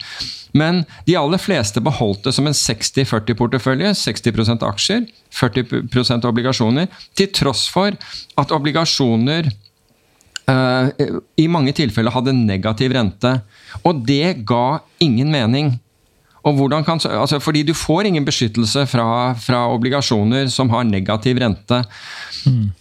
[0.54, 3.95] Men de aller fleste beholdt det som en 60-40-portefølje.
[3.97, 6.91] 60% aksjer, 40 obligasjoner.
[7.17, 7.97] Til tross for
[8.38, 9.49] at obligasjoner
[10.43, 13.29] i mange tilfeller hadde negativ rente.
[13.88, 15.69] Og det ga ingen mening.
[16.43, 21.79] Kan, altså fordi du får ingen beskyttelse fra, fra obligasjoner som har negativ rente.
[22.43, 22.71] Mm.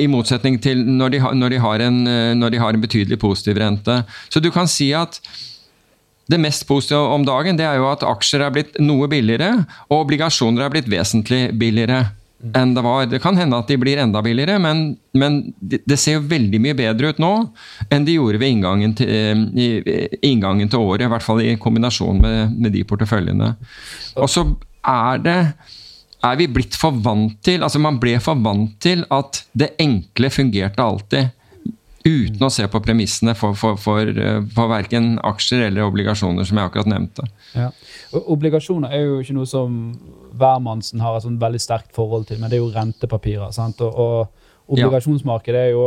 [0.00, 3.58] I motsetning til når de, når, de en, eh, når de, har, en, betydelig positiv
[3.60, 4.04] rente.
[4.30, 5.20] Så du kan si at
[6.30, 10.06] det mest positive om dagen det er jo at aksjer er blitt noe billigere, og
[10.06, 12.06] obligasjoner er blitt vesentlig billigere
[12.42, 13.06] enn det var.
[13.06, 16.78] Det kan hende at de blir enda billigere, men, men det ser jo veldig mye
[16.78, 17.32] bedre ut nå
[17.92, 19.68] enn de gjorde ved inngangen til, eh, i,
[20.32, 21.06] inngangen til året.
[21.06, 23.52] I hvert fall i kombinasjon med, med de porteføljene.
[24.18, 24.46] Og så
[24.82, 25.38] er det
[26.22, 30.30] er vi blitt for vant til altså Man ble for vant til at det enkle
[30.30, 31.32] fungerte alltid
[32.04, 36.58] uten å se på premissene for, for, for, eh, for verken aksjer eller obligasjoner, som
[36.58, 37.26] jeg akkurat nevnte.
[37.54, 37.70] Ja.
[38.20, 39.80] Obligasjoner er jo ikke noe som
[40.38, 43.52] hvermannsen har et sånn veldig sterkt forhold til, men det er jo rentepapirer.
[43.54, 43.82] sant?
[43.84, 45.86] Og, og obligasjonsmarkedet er jo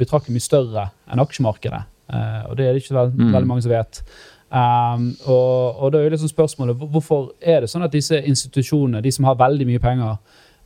[0.00, 1.86] betraktelig mye større enn aksjemarkedet.
[2.10, 3.32] Uh, og det er det ikke veld, mm.
[3.34, 4.02] veldig mange som vet.
[4.50, 9.12] Um, og, og, da er liksom spørsmålet hvorfor er det sånn at disse institusjonene, de
[9.14, 10.16] som har veldig mye penger,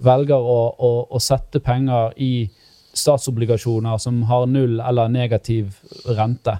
[0.04, 2.48] velger å, å, å sette penger i
[2.94, 5.74] statsobligasjoner som har null eller negativ
[6.06, 6.58] rente.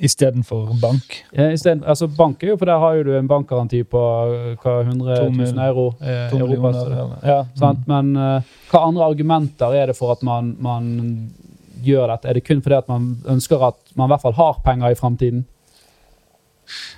[0.00, 1.24] Istedenfor bank?
[1.32, 4.00] Ja, stedet, altså bank er jo, for Der har jo du en bankgaranti på
[4.62, 5.90] hva, 100 000 euro.
[6.00, 6.72] Eh, Europa,
[7.26, 7.82] ja, mm.
[7.86, 10.88] Men uh, hva andre argumenter er det for at man, man,
[11.84, 12.28] gjør dette?
[12.28, 14.96] Er det kun fordi at man ønsker at man i hvert fall har penger i
[14.96, 15.44] framtiden?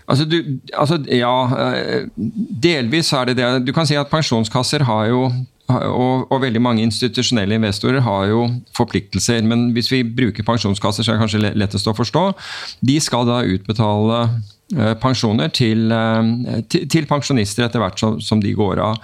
[0.07, 0.39] Altså, du,
[0.75, 1.35] altså, ja,
[1.73, 2.09] eh,
[2.63, 3.67] delvis er det det.
[3.67, 5.31] Du kan si at pensjonskasser har jo
[5.71, 8.47] og, og, veldig mange institusjonelle investorer har jo
[8.77, 9.45] forpliktelser.
[9.47, 12.25] Men hvis vi bruker pensjonskasser, så er det kanskje lettest å forstå.
[12.85, 18.43] De skal da utbetale uh, pensjoner til, uh, til, til, pensjonister etter hvert som, som,
[18.43, 18.99] de går av.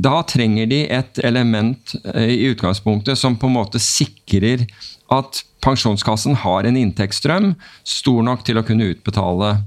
[0.00, 4.64] Da trenger de et element uh, i utgangspunktet som på en måte sikrer
[5.10, 7.52] at pensjonskassen har en inntektsstrøm
[7.84, 9.58] stor nok til å kunne utbetale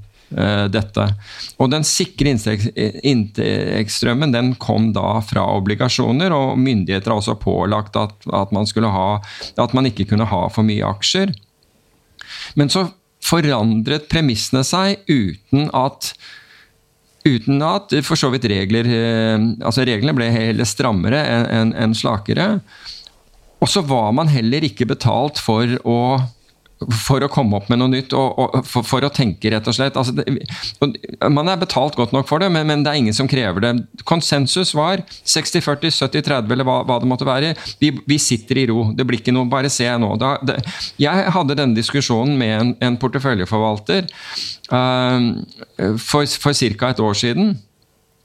[0.74, 1.06] dette.
[1.62, 8.16] Og Den sikre inntektsstrømmen den kom da fra obligasjoner, og myndigheter har også pålagt at,
[8.28, 9.10] at, man ha,
[9.64, 11.34] at man ikke kunne ha for mye aksjer.
[12.60, 12.88] Men så
[13.24, 16.14] forandret premissene seg uten at
[17.24, 21.22] Uten at for så vidt regler eh, altså Reglene ble heller strammere
[21.56, 22.60] enn en slakere.
[23.64, 26.00] Og så var man heller ikke betalt for å
[26.92, 29.76] for å komme opp med noe nytt og, og for, for, å tenke, rett og
[29.78, 29.98] slett.
[30.00, 30.26] Altså, det,
[31.32, 33.74] man er betalt godt nok for det, men, men, det er ingen som krever det.
[34.10, 37.54] Konsensus var 60-40, 70-30 eller hva, hva, det måtte være.
[37.82, 38.90] Vi, vi, sitter i ro.
[38.96, 40.16] Det blir ikke noe Bare se nå.
[40.18, 40.56] Da, det,
[41.02, 44.08] jeg hadde denne diskusjonen med en, en porteføljeforvalter
[44.72, 45.30] uh,
[46.02, 46.90] for, for ca.
[46.90, 47.54] et år siden.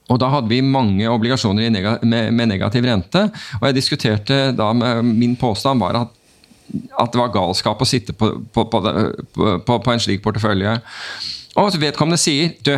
[0.08, 1.68] Og Da hadde vi mange obligasjoner
[2.00, 3.28] med, negativ rente.
[3.60, 6.14] og jeg diskuterte da Min påstand var at
[6.98, 10.78] at det var galskap å sitte på, på, på, på en slik portefølje.
[11.58, 12.74] Og vedkommende sier du,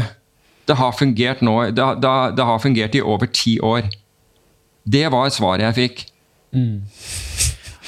[0.69, 3.89] det har fungert nå, det, det, det, har fungert i over ti år.
[4.85, 6.07] Det var svaret jeg fikk.
[6.53, 6.87] Mm.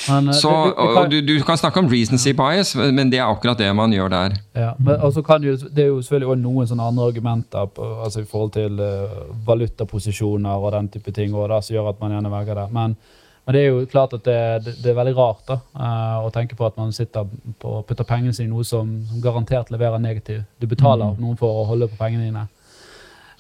[0.09, 3.21] Men, eh, så, det, det, kan, du, du, kan snakke om recency bias, men det
[3.21, 4.37] er akkurat det man gjør der.
[4.59, 7.89] Ja, men også kan jo, Det er jo selvfølgelig også noen sånne andre argumenter på,
[8.05, 12.03] altså i forhold til uh, valutaposisjoner og den type ting og da, som gjør at
[12.03, 12.69] man gjerne velger det.
[12.75, 12.97] Men
[13.45, 16.31] men det er jo klart at det, det, det er veldig rart da, uh, å
[16.35, 17.27] tenke på at man sitter
[17.59, 20.45] på, putter pengene sine i noe som, som, garantert leverer negativ.
[20.63, 21.23] Du betaler mm.
[21.25, 22.45] noen for å holde på pengene dine.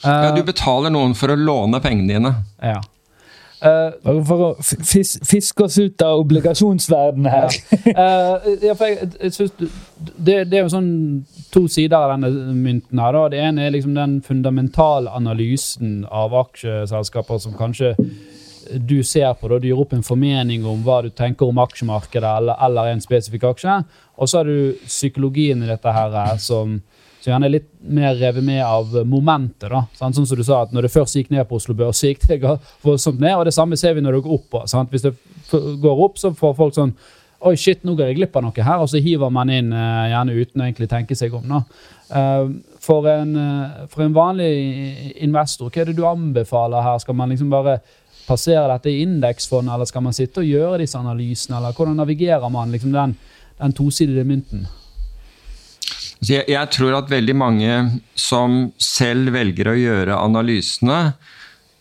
[0.03, 2.35] Uh, ja, du betaler noen for å låne pengene dine.
[2.59, 2.81] Ja.
[3.63, 3.95] Uh,
[4.27, 7.61] for å fis fiske oss ut av obligasjonsverdenen her.
[8.67, 10.91] ja, for jeg, jeg synes det, det, er jo sånn
[11.55, 12.99] to sider av denne mynten.
[12.99, 13.15] her.
[13.15, 13.29] Da.
[13.31, 17.95] Det ene er liksom den fundamentale analysen av aksjeselskaper som kanskje
[18.79, 19.49] du ser på.
[19.49, 19.59] Da.
[19.59, 23.47] Du gir opp en formening om hva du tenker om aksjemarkedet eller, eller en spesifikk
[23.53, 23.79] aksje.
[24.17, 26.77] Og så har du psykologien i dette her eh, som,
[27.21, 29.69] som gjerne er litt mer revet med av momentet.
[29.71, 29.85] da?
[29.99, 32.27] Sånn som du sa, at Når det først gikk ned på Oslo Børs, så gikk
[32.29, 32.43] det
[32.85, 33.37] voldsomt ned.
[33.39, 34.63] Og det samme ser vi når det går opp.
[34.71, 34.93] Sant?
[34.93, 35.17] Hvis det
[35.83, 36.97] går opp, så får folk sånn
[37.43, 38.79] Oi, shit, nå går jeg glipp av noe her.
[38.85, 41.49] Og så hiver man inn, uh, gjerne uten å egentlig tenke seg om.
[41.51, 41.65] da.
[42.07, 43.33] Uh, for, en,
[43.91, 44.53] for en vanlig
[45.23, 47.01] investor, hva er det du anbefaler her?
[47.03, 47.81] Skal man liksom bare
[48.27, 51.59] passere dette i indeksfond, eller skal man sitte og gjøre disse analysene?
[51.59, 53.17] Eller hvordan navigerer man liksom den,
[53.59, 54.67] den tosidede mynten?
[56.23, 57.77] Jeg, jeg, tror at veldig mange
[58.15, 61.17] som selv velger å gjøre analysene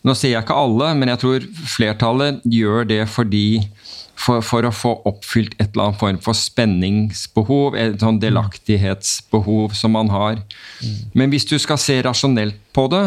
[0.02, 3.60] Nå sier jeg ikke alle, men jeg tror flertallet gjør det fordi
[4.18, 9.94] for, for, å få oppfylt et eller annet form for spenningsbehov, et sånn delaktighetsbehov som
[9.94, 10.40] man har.
[10.82, 10.96] Mm.
[11.18, 13.04] Men hvis du skal se rasjonelt på det,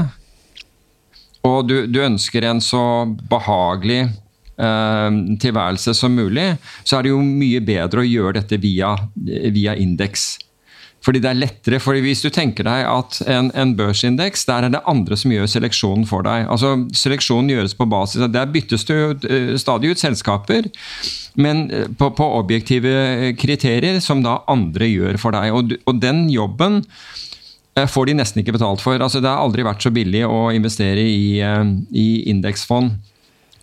[1.46, 2.84] og du, du ønsker en så
[3.30, 8.96] behagelig eh, tilværelse som mulig, så er det jo mye bedre å gjøre dette via,
[9.54, 10.34] via indeks.
[11.06, 14.74] Fordi det er lettere, fordi Hvis du tenker deg at en, en, børsindeks, der er
[14.74, 16.48] det andre som gjør seleksjonen for deg.
[16.50, 20.72] Altså Seleksjonen gjøres på basis av Der byttes det uh, stadig ut selskaper,
[21.38, 25.54] men uh, på, på, objektive kriterier som da andre gjør for deg.
[25.54, 26.82] Og, og den jobben
[27.92, 28.96] får de nesten ikke betalt for.
[29.02, 31.42] Altså Det har aldri vært så billig å investere i,
[31.92, 32.96] i indeksfond.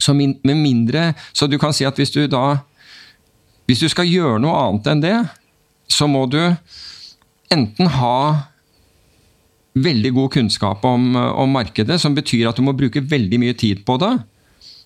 [0.03, 2.63] Så min, med mindre Så du kan si at hvis du da
[3.71, 5.19] Hvis du skal gjøre noe annet enn det,
[5.87, 6.41] så må du
[7.53, 8.49] enten ha
[9.79, 13.85] veldig god kunnskap om, om, markedet, som betyr at du må bruke veldig mye tid
[13.87, 14.11] på det.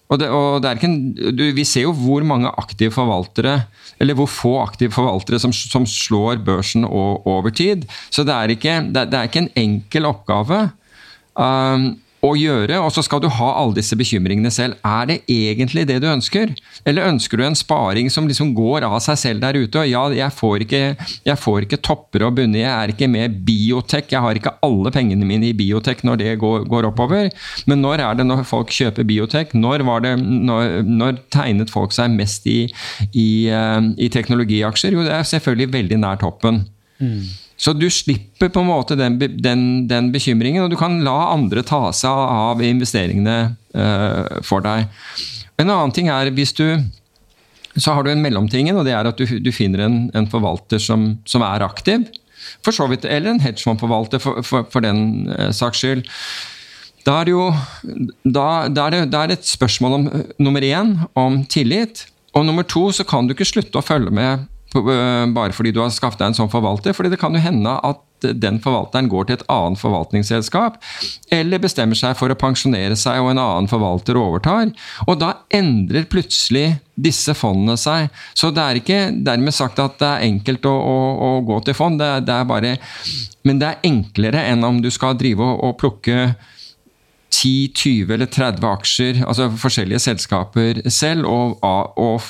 [0.06, 0.98] Og det, og det en,
[1.34, 3.58] du, vi ser jo hvor mange aktive forvaltere,
[3.98, 7.88] eller hvor få aktive forvaltere som, som slår børsen over tid.
[8.10, 10.68] Så det er ikke, det, er ikke en enkel oppgave.
[11.34, 11.96] Um,
[12.26, 14.78] å gjøre, og så skal du ha alle disse bekymringene selv.
[14.86, 16.52] Er det egentlig det du ønsker?
[16.86, 19.84] Eller ønsker du en sparing som liksom går av seg selv der ute?
[19.88, 20.82] Ja, jeg får ikke,
[21.26, 24.92] jeg får ikke topper og bunner, jeg er ikke med biotek, jeg har ikke alle
[24.94, 27.30] pengene mine i biotek når det går, går oppover.
[27.70, 29.54] Men når er det når folk kjøper biotek?
[29.56, 32.64] Når, det, når, når tegnet folk seg mest i,
[33.12, 34.96] i, uh, i teknologiaksjer?
[34.96, 36.64] Jo, det er selvfølgelig veldig nær toppen.
[37.02, 37.26] Mm.
[37.56, 41.64] Så du slipper på en måte den, den, den, bekymringen, og du kan la andre
[41.64, 43.38] ta seg av investeringene
[43.72, 44.90] uh, for deg.
[45.56, 46.66] En annen ting er hvis du
[47.76, 50.80] Så har du en mellomtingen, og det er at du, du finner en, en forvalter
[50.80, 52.06] som, som, er aktiv.
[52.64, 56.04] For så vidt, Eller en hedgefondforvalter, for, for, for den uh, saks skyld.
[57.06, 57.50] Da er, jo,
[58.24, 60.06] da, da, er det, da er det et spørsmål om
[60.42, 62.06] nummer én om tillit.
[62.32, 65.80] Og nummer to så kan du ikke slutte å følge med Eh, bare fordi du
[65.80, 66.92] har skaffet deg en sånn forvalter.
[66.92, 70.78] fordi det kan jo hende at den forvalteren går til et annet forvaltningsselskap,
[71.32, 74.72] eller bestemmer seg for å pensjonere seg og en annen forvalter overtar.
[75.06, 78.08] Og da endrer plutselig disse fondene seg.
[78.34, 80.98] Så det er ikke dermed sagt at det er enkelt å, å,
[81.28, 82.76] å gå til fond, det, det, er bare
[83.44, 86.30] Men det er enklere enn om du skal drive og, og plukke
[87.30, 91.64] 10, 20 eller 30 aksjer, altså forskjellige selskaper selv, og,
[91.98, 92.22] og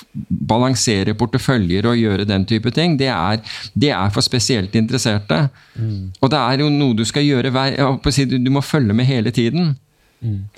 [0.49, 3.42] balansere porteføljer og gjøre den type ting, det er,
[3.74, 5.49] det er for spesielt interesserte.
[5.74, 6.12] Mm.
[6.20, 7.76] Og det er jo noe du skal gjøre hver
[8.26, 9.76] Du må følge med hele tiden.
[10.20, 10.49] Mm.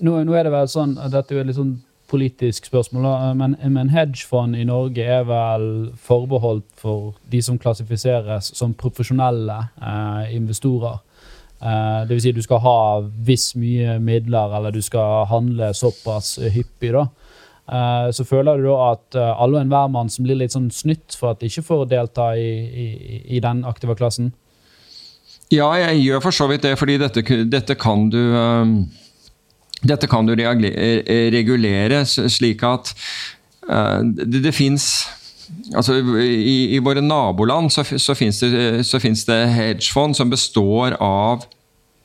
[0.00, 1.76] Nå, nå, er det vel sånn, Dette er jo et litt sånn
[2.08, 5.66] politisk spørsmål, men, men hedgefond i Norge er vel
[6.00, 11.02] forbeholdt for de som klassifiseres som profesjonelle eh, investorer.
[11.58, 12.78] Uh, det vil si du skal ha
[13.26, 16.92] viss mye midler, eller du skal handle såpass hyppig.
[16.94, 17.08] da.
[17.68, 20.70] Uh, så føler du da at uh, alle og enhver mann som blir litt sånn
[20.72, 22.52] snytt for at de ikke får delta i,
[22.84, 22.86] i,
[23.36, 24.32] i den aktive klassen?
[25.50, 28.80] Ja, jeg gjør for så vidt det, fordi dette, dette kan du um,
[29.78, 32.90] Dette kan du regulere slik at
[34.18, 35.06] det, det fins
[35.74, 38.82] Altså, i, i, våre naboland så, så fins det,
[39.28, 41.44] det hedgefond som består av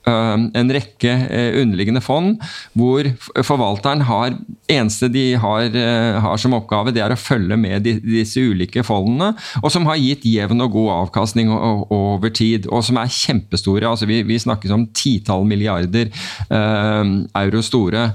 [0.08, 2.42] uh, en rekke uh, underliggende fond,
[2.78, 3.08] hvor
[3.46, 4.36] forvalteren har
[4.72, 8.84] eneste de har, uh, har, som oppgave, det er å følge med de, disse ulike
[8.88, 13.88] fondene, og som har gitt jevn og god avkastning over tid, og som er kjempestore.
[13.90, 16.12] Altså, vi, vi snakker om titall milliarder
[16.50, 18.08] euro store.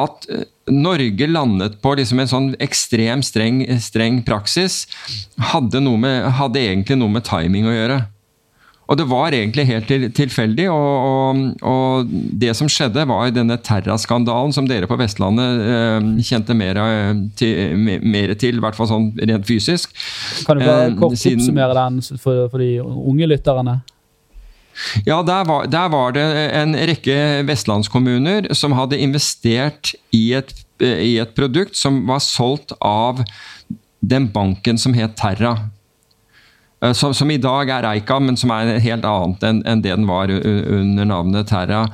[0.00, 0.28] At
[0.70, 4.84] Norge landet på liksom en sånn ekstremt streng, streng praksis,
[5.52, 8.00] hadde, med, hadde, egentlig noe med timing å gjøre.
[8.90, 10.66] Og det var egentlig helt til, tilfeldig.
[10.74, 16.56] Og, og, og, det som skjedde, var denne Terra-skandalen som dere på Vestlandet eh, kjente
[16.58, 16.80] mer
[17.38, 19.94] til, mer til, i hvert fall sånn rent fysisk.
[20.48, 23.78] Kan du bare eh, kort oppsummere den for, for de unge lytterne?
[25.06, 26.24] Ja, der var, der var, det
[26.56, 27.16] en rekke
[27.48, 33.20] vestlandskommuner som hadde investert i et, i et, produkt som var solgt av
[34.00, 35.56] den banken som het Terra.
[36.80, 39.92] Eh, som, som i dag er Eika, men som er helt annet enn, enn det
[39.92, 41.86] den var under navnet Terra.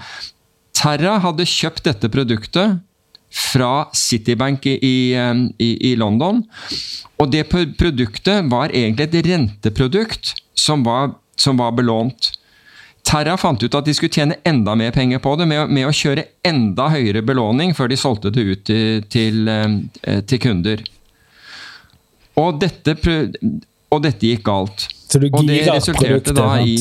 [0.76, 2.78] Terra hadde kjøpt dette produktet
[3.36, 4.76] fra Citibank i,
[5.58, 6.42] i, i, London.
[7.20, 12.35] Og det produktet var egentlig et renteprodukt som var, som var belånt.
[13.06, 15.92] Terra fant ut at de skulle tjene enda mer penger på det med, med å
[15.94, 20.82] kjøre enda høyere belåning før de solgte det ut til, til, eh, til kunder.
[22.36, 22.96] Og dette,
[23.94, 24.88] og dette gikk galt.
[25.30, 26.74] Og det resulterte da i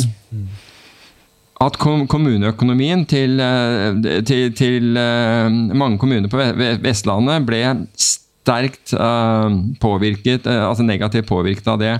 [1.63, 5.47] at kommuneøkonomien til, eh, til, til eh,
[5.77, 7.61] mange kommuner på Ve- Ve- Vestlandet ble
[7.95, 11.93] sterkt eh, påvirket, eh, altså negativt påvirket av det.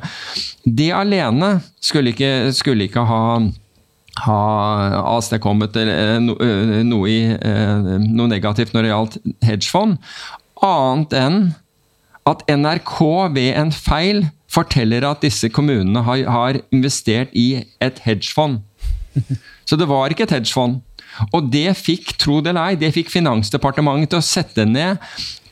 [0.65, 3.21] Det alene skulle ikke, skulle ikke ha
[4.23, 4.39] ha
[5.15, 9.99] avstedkommet eh, eh, noe, eh, noe negativt når det gjaldt hedgefond,
[10.63, 11.39] annet enn
[12.25, 12.95] at NRK
[13.35, 18.61] ved en feil forteller at disse kommunene har, har investert i et hedgefond.
[19.67, 20.79] Så det var ikke et hedgefond.
[21.35, 24.99] Og det fikk, tro det eller ei, det fikk Finansdepartementet til å sette ned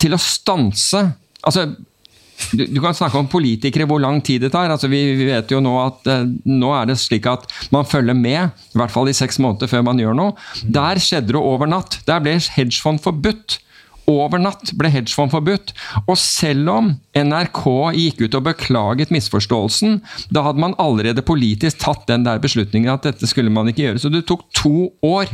[0.01, 1.05] til å stanse
[1.43, 1.69] altså,
[2.51, 4.71] du, du kan snakke om politikere, hvor lang tid det tar.
[4.71, 8.17] altså Vi, vi vet jo nå at eh, nå er det slik at man følger
[8.17, 10.37] med, i hvert fall i seks måneder før man gjør noe.
[10.63, 12.01] Der skjedde det over natt.
[12.07, 13.59] Der ble hedgefond forbudt.
[14.09, 15.71] Over natt ble hedgefond forbudt.
[16.03, 17.63] Og selv om NRK
[17.95, 20.01] gikk ut og beklaget misforståelsen,
[20.33, 24.03] da hadde man allerede politisk tatt den der beslutningen at dette skulle man ikke gjøre.
[24.03, 25.31] Så det tok to år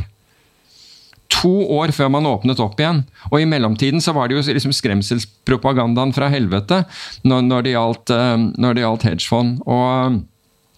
[1.30, 3.04] to år før man åpnet opp igjen.
[3.30, 6.82] Og i mellomtiden så var det jo liksom skremselspropagandaen fra helvete
[7.22, 9.62] når, når, det, gjaldt, eh, når det gjaldt hedgefond.
[9.66, 10.18] Og eh,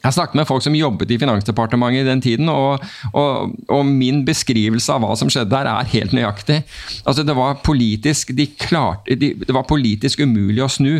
[0.02, 2.82] jeg snakket med folk som jobbet i Finansdepartementet i den tiden, og,
[3.14, 6.58] og, og min beskrivelse av hva som skjedde der, er helt nøyaktig.
[7.06, 10.96] Altså Det var politisk de klarte, de, det var politisk umulig å snu.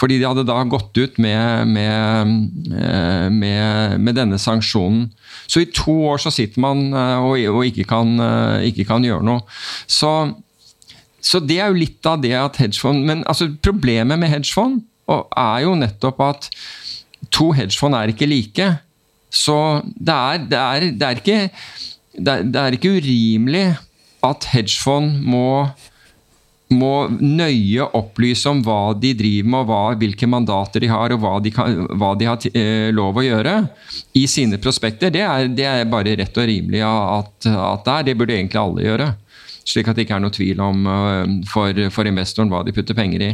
[0.00, 2.34] Fordi de hadde da gått ut med, med,
[2.74, 5.10] eh, med, med denne sanksjonen.
[5.50, 9.04] Så i to år så sitter man eh, og, og ikke, kan, eh, ikke kan
[9.06, 9.42] gjøre noe.
[9.90, 10.12] Så,
[11.18, 14.80] så det er jo litt av det at hedgefond Men altså problemet med hedgefond
[15.10, 16.48] er jo nettopp at
[17.34, 18.68] to hedgefond er ikke like.
[19.30, 19.56] Så
[19.94, 21.40] det er, det er, det er, ikke,
[22.14, 23.64] det er, det er ikke urimelig
[24.26, 25.66] at hedgefond må
[26.70, 31.22] må nøye opplyse om hva de driver med, og hva, hvilke mandater de har, og
[31.24, 33.56] hva de, kan, hva de har eh, lov å gjøre
[34.18, 35.10] i sine prospekter.
[35.14, 38.06] Det er, det er bare rett og rimelig at, at det er.
[38.06, 39.12] Det burde egentlig alle gjøre.
[39.66, 42.96] Slik at det ikke er noe tvil om uh, for, for investoren hva de putter
[42.96, 43.30] penger i.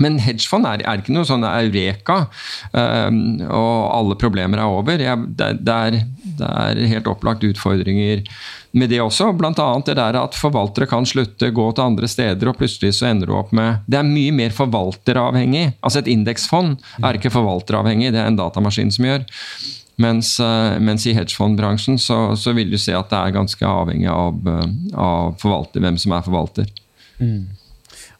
[0.00, 2.24] Men hedgefond er, er ikke noe sånn eureka,
[2.72, 5.02] um, og alle problemer er over.
[5.02, 5.98] Det, det, er,
[6.38, 8.24] det er helt opplagt utfordringer
[8.72, 9.30] med det også.
[9.36, 13.10] Blant annet det der at forvaltere kan slutte, gå til andre steder, og plutselig så
[13.10, 15.76] ender du opp med Det er mye mer forvalteravhengig.
[15.80, 19.26] Altså et indeksfond er ikke forvalteravhengig, det er en datamaskin som gjør.
[20.02, 24.08] Mens, uh, mens i hedgefondbransjen så, så vil du se at det er ganske avhengig
[24.10, 24.64] av, uh,
[24.96, 26.72] av forvalter, hvem som er forvalter.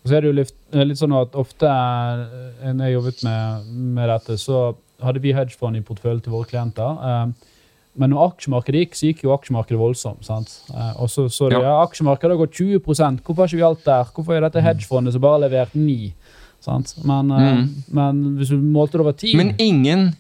[0.02, 3.68] Og så er det jo litt, litt sånn at ofte eh, når jeg jobbet med,
[3.98, 4.62] med dette, så
[5.02, 7.04] hadde vi hedgefond i porteføljen til våre klienter.
[7.06, 7.51] Eh,
[7.96, 10.24] men når aksjemarkedet gikk, så gikk jo aksjemarkedet voldsomt.
[10.24, 10.48] sant?
[10.74, 11.60] Eh, Og så så du Ja.
[11.62, 14.04] ja, aksjemarkedet har gått 20 Hvorfor har ikke vi alt der?
[14.04, 16.12] Hvorfor er dette hedgefondet som bare har levert 9
[16.60, 16.94] sant?
[17.04, 17.68] Men, eh, Mm.
[17.92, 20.14] men hvis du målte det over tid Men ingen,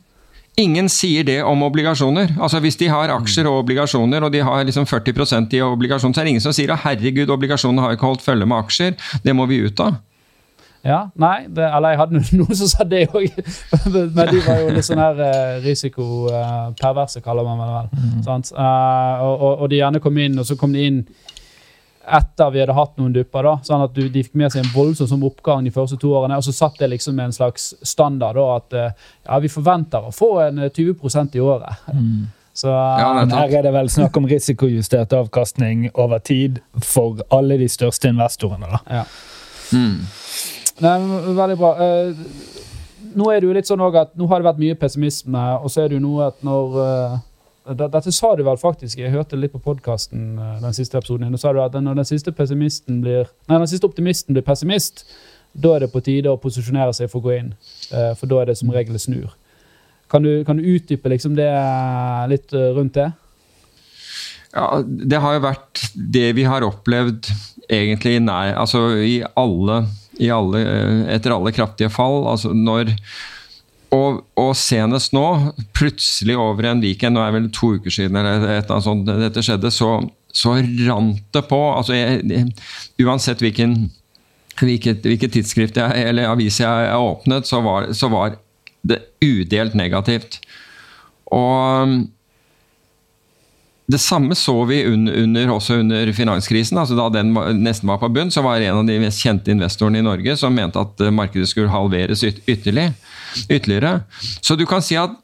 [0.58, 2.36] ingen sier det om obligasjoner.
[2.38, 6.18] Altså Hvis de har aksjer og obligasjoner, og de har liksom 40% i obligasjoner, så
[6.20, 8.94] er det ingen som sier at herregud, obligasjonene har ikke holdt følge med aksjer.
[9.24, 9.96] Det må vi ut av.
[10.82, 13.28] Ja, nei, det, eller jeg hadde noen som sa det òg.
[13.86, 17.92] Men de var jo litt sånn her eh, risikoperverse, kaller man det vel.
[18.26, 18.50] Sant?
[18.50, 21.04] Eh, og, og, de gjerne kom inn, og så kom de inn
[22.02, 23.46] etter vi hadde hatt noen dupper.
[23.46, 26.10] da, sånn at du, De fikk med seg en voldsom sånn oppgang de første to
[26.18, 26.38] årene.
[26.40, 30.08] Og så satt det liksom med en slags standard da, at eh, ja, vi forventer
[30.08, 31.86] å få en eh, 20% i året.
[32.52, 33.30] Så Ja, eh.
[33.30, 38.66] Her er det vel snakk om risikojustert avkastning over tid for alle de største investorene.
[38.74, 38.82] da.
[39.00, 39.06] ja.
[39.72, 40.02] Mm.
[40.80, 40.96] Nei,
[41.36, 41.72] Veldig bra.
[41.84, 42.14] Eh,
[43.12, 45.82] nå er det jo litt sånn at nå har det vært mye pessimisme, og så
[45.82, 47.20] er det jo noe at når eh,
[47.78, 51.28] Dette sa du vel faktisk, jeg hørte litt på podkasten den siste episoden.
[51.28, 55.04] din, sa du at Når den siste blir Nei, den siste optimisten blir pessimist,
[55.54, 57.54] da er det på tide å posisjonere seg for å gå inn.
[57.92, 59.30] Eh, For da er det som regel snur.
[60.10, 63.12] Kan du, kan du utdype liksom det eh, litt eh, rundt det?
[64.52, 67.30] Ja, det har jo vært det vi har opplevd
[67.72, 69.86] egentlig nei, altså i alle,
[70.30, 72.22] alle eh, Etter alle kraftige fall.
[72.30, 72.92] Altså når
[73.92, 75.26] og, og senest nå,
[75.76, 78.86] plutselig over en weekend, nå er det vel to uker siden eller et eller annet
[78.86, 79.90] sånt, dette skjedde, så,
[80.32, 80.54] så
[80.86, 81.58] rant det på.
[81.76, 82.46] altså jeg,
[83.04, 83.90] Uansett hvilken,
[84.62, 88.38] hvilket, hvilket tidsskrift jeg, eller avis jeg, jeg åpnet, så var, så var
[88.88, 90.40] det udelt negativt.
[91.32, 91.98] Og
[93.92, 96.78] det samme så vi under, under, også under finanskrisen.
[96.80, 97.32] altså Da den
[97.62, 100.54] nesten var på bunn, så var en av de mest kjente investorene i Norge som
[100.54, 103.94] mente at eh, markedet skulle halveres yt ytterligere.
[104.40, 105.14] Så du kan si at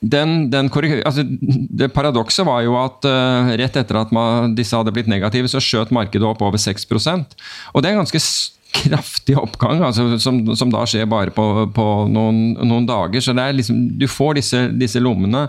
[0.00, 0.70] den, den
[1.04, 1.24] altså,
[1.70, 5.60] det paradokset var jo at uh, rett etter at man, disse hadde blitt negative, så
[5.60, 7.36] skjøt markedet opp over 6%
[7.74, 8.22] Og det er en ganske
[8.70, 11.44] kraftig oppgang, altså, som, som, da skjer bare på,
[11.74, 13.20] på noen, noen, dager.
[13.20, 15.48] Så liksom, du får disse, disse lommene.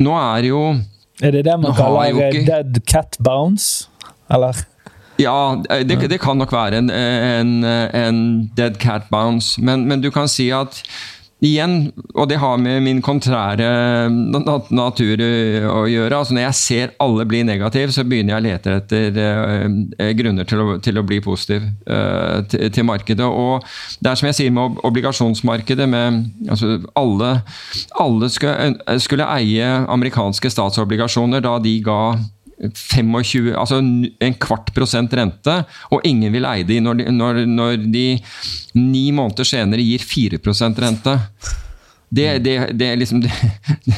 [0.00, 0.62] Nå er jo
[1.22, 3.88] Er det det man kaller ikke, dead cat bounce,
[4.30, 4.64] eller?
[5.18, 8.20] Ja, det, det kan nok være en, en, en
[8.56, 10.82] dead cat bounce, men, men du kan si at
[11.38, 13.66] Igjen, og det har med min kontrære
[14.74, 16.16] natur å gjøre.
[16.16, 20.48] altså Når jeg ser alle bli negative, så begynner jeg å lete etter uh, grunner
[20.50, 21.68] til å, til å, bli positiv
[22.50, 23.26] til, til, markedet.
[23.26, 23.62] Og
[24.02, 27.30] det er som jeg sier med obligasjonsmarkedet, med altså alle,
[28.02, 32.00] alle skulle, skulle eie amerikanske statsobligasjoner da de ga
[32.58, 35.54] 25, altså en kvart prosent rente,
[35.94, 38.06] og ingen vil eie de når de, når, når de
[38.78, 41.16] ni måneder senere gir 4% rente.
[42.08, 43.20] Det, det, det, liksom,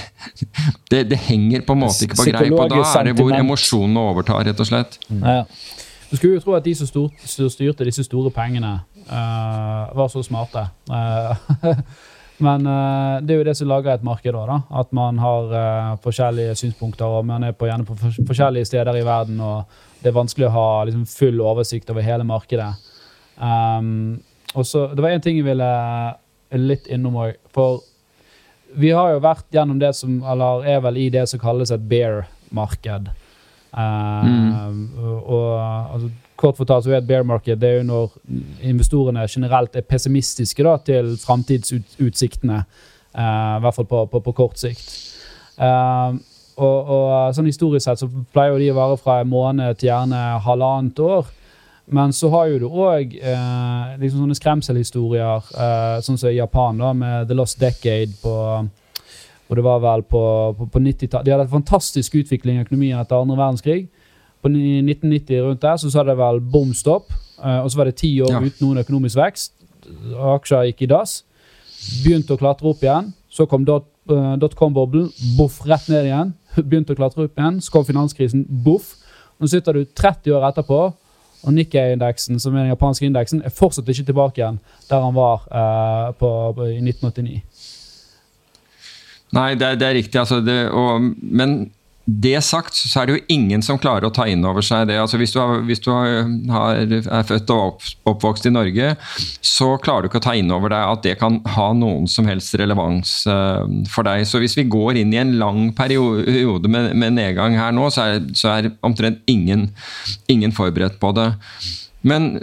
[0.91, 2.57] det, det, henger på en måte ikke på greip.
[2.59, 4.99] Og da er det hvor emosjonene overtar, rett og slett.
[5.09, 5.45] Ja.
[6.11, 6.89] Du skulle jo tro at de som
[7.55, 10.67] styrte disse store pengene, uh, var så smarte.
[10.91, 11.39] Uh,
[12.41, 14.61] Men uh, det er jo det som lager et marked da.
[14.81, 17.97] At man har uh, forskjellige synspunkter, og man er på, gjerne på
[18.29, 19.65] forskjellige steder i verden, og
[20.01, 22.73] det er vanskelig å ha liksom, full oversikt over hele markedet.
[23.37, 24.21] Um,
[24.55, 25.71] og så, Det var én ting jeg ville
[26.59, 27.37] litt innom òg.
[27.55, 27.85] For
[28.81, 31.89] vi har jo vært gjennom det som Eller er vel i det som kalles et
[31.91, 33.11] bear-marked.
[33.71, 34.83] Uh, mm.
[34.99, 36.11] Og altså,
[36.41, 38.15] Kort fortalt så er et bear market det er jo når
[38.71, 42.63] investorene generelt er pessimistiske da, til framtidsutsiktene.
[43.11, 44.89] Uh, I hvert fall på, på, på kort sikt.
[45.61, 46.17] Uh,
[46.61, 47.05] og, og,
[47.37, 51.05] sånn Historisk sett så pleier jo de å være fra en måned til gjerne halvannet
[51.05, 51.29] år.
[51.91, 55.49] Men så har jo du òg uh, liksom sånne skremselhistorier,
[56.07, 58.37] sånn som i Japan, da, med The Lost Decade på
[59.51, 60.21] og det var vel på,
[60.55, 61.27] på, på 90-tallet.
[61.27, 63.89] De hadde en fantastisk utvikling i økonomien etter andre verdenskrig.
[64.41, 67.13] På 1990 rundt der så sa det vel bom stopp.
[67.41, 68.41] Uh, og så var det ti år ja.
[68.41, 69.55] uten noen økonomisk vekst.
[70.35, 71.21] Aksjer gikk i dass.
[72.05, 73.13] Begynte å klatre opp igjen.
[73.31, 75.11] Så kom dotcom-boblen.
[75.39, 76.35] Boff, rett ned igjen.
[76.71, 77.61] Begynte å klatre opp igjen.
[77.65, 78.47] Så kom finanskrisen.
[78.49, 78.97] Boff.
[79.41, 80.81] Nå sitter du 30 år etterpå,
[81.41, 84.59] og Nikkei-indeksen, som er den japanske indeksen, er fortsatt ikke tilbake igjen
[84.91, 87.41] der han var uh, på, på, i 1989.
[89.33, 90.21] Nei, det, det er riktig.
[90.21, 91.71] Altså det, og, men
[92.11, 94.97] det sagt, så er det jo ingen som klarer å ta inn over seg det.
[94.99, 98.95] Altså hvis du, har, hvis du har, er født og oppvokst i Norge,
[99.45, 102.27] så klarer du ikke å ta inn over deg at det kan ha noen som
[102.31, 104.25] helst relevans uh, for deg.
[104.27, 108.09] Så hvis vi går inn i en lang periode med, med nedgang her nå, så
[108.09, 109.69] er, så er omtrent ingen,
[110.33, 111.31] ingen, forberedt på det.
[112.03, 112.41] Men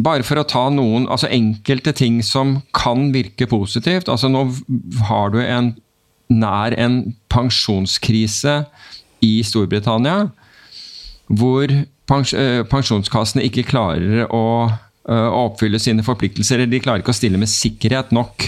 [0.00, 4.08] bare for å ta noen altså enkelte ting som kan virke positivt.
[4.10, 4.48] altså Nå
[5.10, 5.74] har du en
[6.32, 7.02] nær en
[7.32, 8.62] pensjonskrise
[9.24, 10.28] i Storbritannia,
[11.32, 11.70] hvor
[12.08, 12.34] pens
[12.68, 16.66] pensjonskassene ikke klarer å eh, å oppfylle sine forpliktelser.
[16.68, 18.44] De klarer ikke å stille med sikkerhet nok.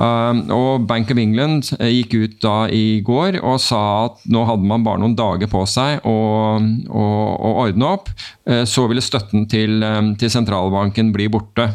[0.00, 4.68] Eh, og Bank of England gikk ut da i går og sa at nå hadde
[4.68, 6.16] man bare noen dager på seg å,
[6.56, 8.08] å, å ordne opp.
[8.68, 9.84] Så ville støtten til,
[10.16, 11.68] til sentralbanken bli borte.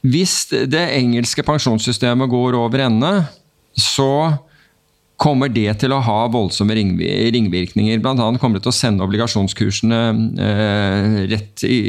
[0.00, 3.10] Hvis det engelske pensjonssystemet går over ende,
[3.76, 4.12] så
[5.20, 8.00] kommer det til å ha voldsomme ringvirkninger.
[8.00, 9.98] Blant annet kommer det til å sende obligasjonskursene
[10.46, 11.80] eh, rett i,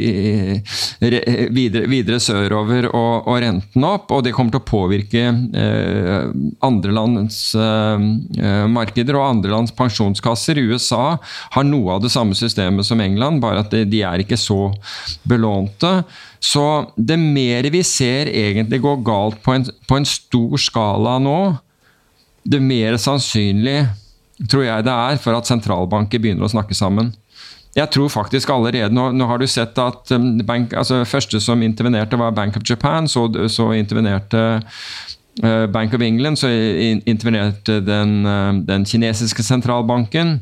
[1.00, 1.22] re,
[1.54, 4.12] videre, videre, sørover og, og, renten opp.
[4.12, 6.28] Og det kommer til å påvirke eh,
[6.68, 10.60] andre lands eh, markeder og andre lands pensjonskasser.
[10.60, 11.16] USA
[11.56, 14.74] har noe av det samme systemet som England, bare at de, er ikke så
[15.24, 16.02] belånte.
[16.42, 16.66] Så
[16.98, 21.38] det mer vi ser egentlig gå galt på en, på en stor skala nå,
[22.44, 23.86] det mer sannsynlig
[24.50, 27.12] tror jeg det er for at sentralbanker begynner å snakke sammen.
[27.76, 31.62] Jeg tror faktisk allerede, Nå, nå har du sett at um, bank, altså første som
[31.64, 33.08] intervenerte, var Bank of Japan.
[33.08, 34.42] Så, så intervenerte
[35.42, 36.50] uh, Bank of England, så
[37.08, 40.40] intervenerte den, uh, den kinesiske sentralbanken.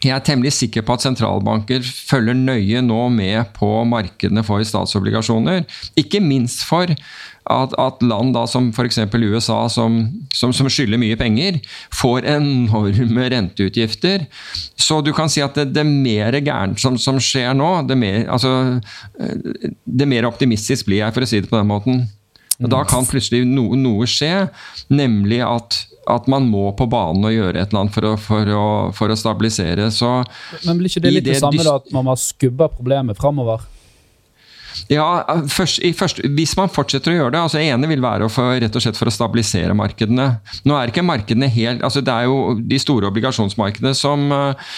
[0.00, 5.66] Jeg er temmelig sikker på at sentralbanker følger nøye nå med på markedene for statsobligasjoner.
[6.00, 6.88] Ikke minst for
[7.50, 9.00] at, at land da, som f.eks.
[9.12, 9.98] USA, som,
[10.32, 11.58] som, som, skylder mye penger,
[11.92, 14.24] får enorme renteutgifter.
[14.80, 18.24] Så du kan si at det, det mer gærent som, som, skjer nå, det mer,
[18.32, 18.80] altså,
[19.84, 22.02] det mer optimistisk blir jeg, for å si det på den måten.
[22.60, 24.50] Da kan plutselig noe, noe skje,
[24.92, 28.54] nemlig at at man må på banen og gjøre et eller annet for å, for
[28.54, 28.64] å,
[28.96, 29.90] for å stabilisere.
[29.94, 30.08] Så
[30.64, 33.62] Men blir ikke det litt det, det samme da, at man må skubbe problemet framover?
[34.90, 35.06] Ja,
[35.50, 38.84] først, først, Hvis man fortsetter å gjøre det altså ene vil være for, rett og
[38.84, 40.28] slett for å stabilisere markedene.
[40.66, 44.70] Nå er ikke markedene helt altså Det er jo de store obligasjonsmarkedene som uh,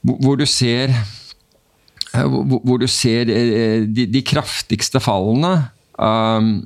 [0.00, 0.94] Hvor du ser
[2.12, 3.30] hvor, hvor, du ser
[3.88, 5.70] de, de kraftigste fallene.
[5.96, 6.58] Um,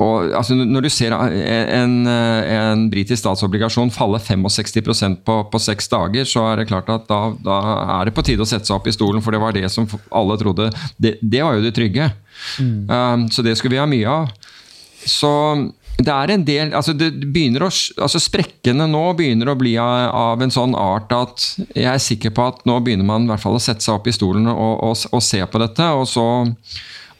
[0.00, 6.24] og, altså, når du ser en, en britisk statsobligasjon falle 65 på, på seks dager,
[6.28, 7.58] så er det klart at da, da,
[7.98, 9.88] er det på tide å sette seg opp i stolen, for det var det som
[10.08, 10.70] alle trodde.
[10.96, 12.08] Det, det var jo det trygge.
[12.62, 12.88] Mm.
[12.88, 14.32] Um, så det skulle vi ha mye av.
[15.04, 15.32] Så
[16.00, 20.52] det er en del altså, å, altså Sprekkene nå begynner å bli av, av, en
[20.52, 21.44] sånn art at
[21.74, 24.08] jeg er sikker på at nå begynner man i hvert fall å sette seg opp
[24.08, 25.90] i stolen og, og, og se på dette.
[25.92, 26.24] og så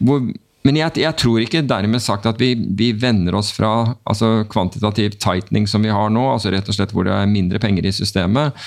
[0.00, 0.24] hvor
[0.66, 5.14] men jeg, jeg, tror ikke dermed sagt at vi, vi vender oss fra altså kvantitativ
[5.16, 7.92] tightening som vi har nå, altså rett og slett hvor det er mindre penger i
[7.96, 8.58] systemet,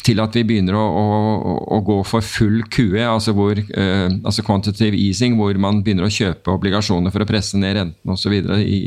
[0.00, 4.44] til at vi begynner å, å, å gå for full QE, altså, hvor, eh, altså
[4.46, 8.32] quantitative easing, hvor man begynner å kjøpe obligasjoner for å presse ned renten osv.
[8.56, 8.80] I,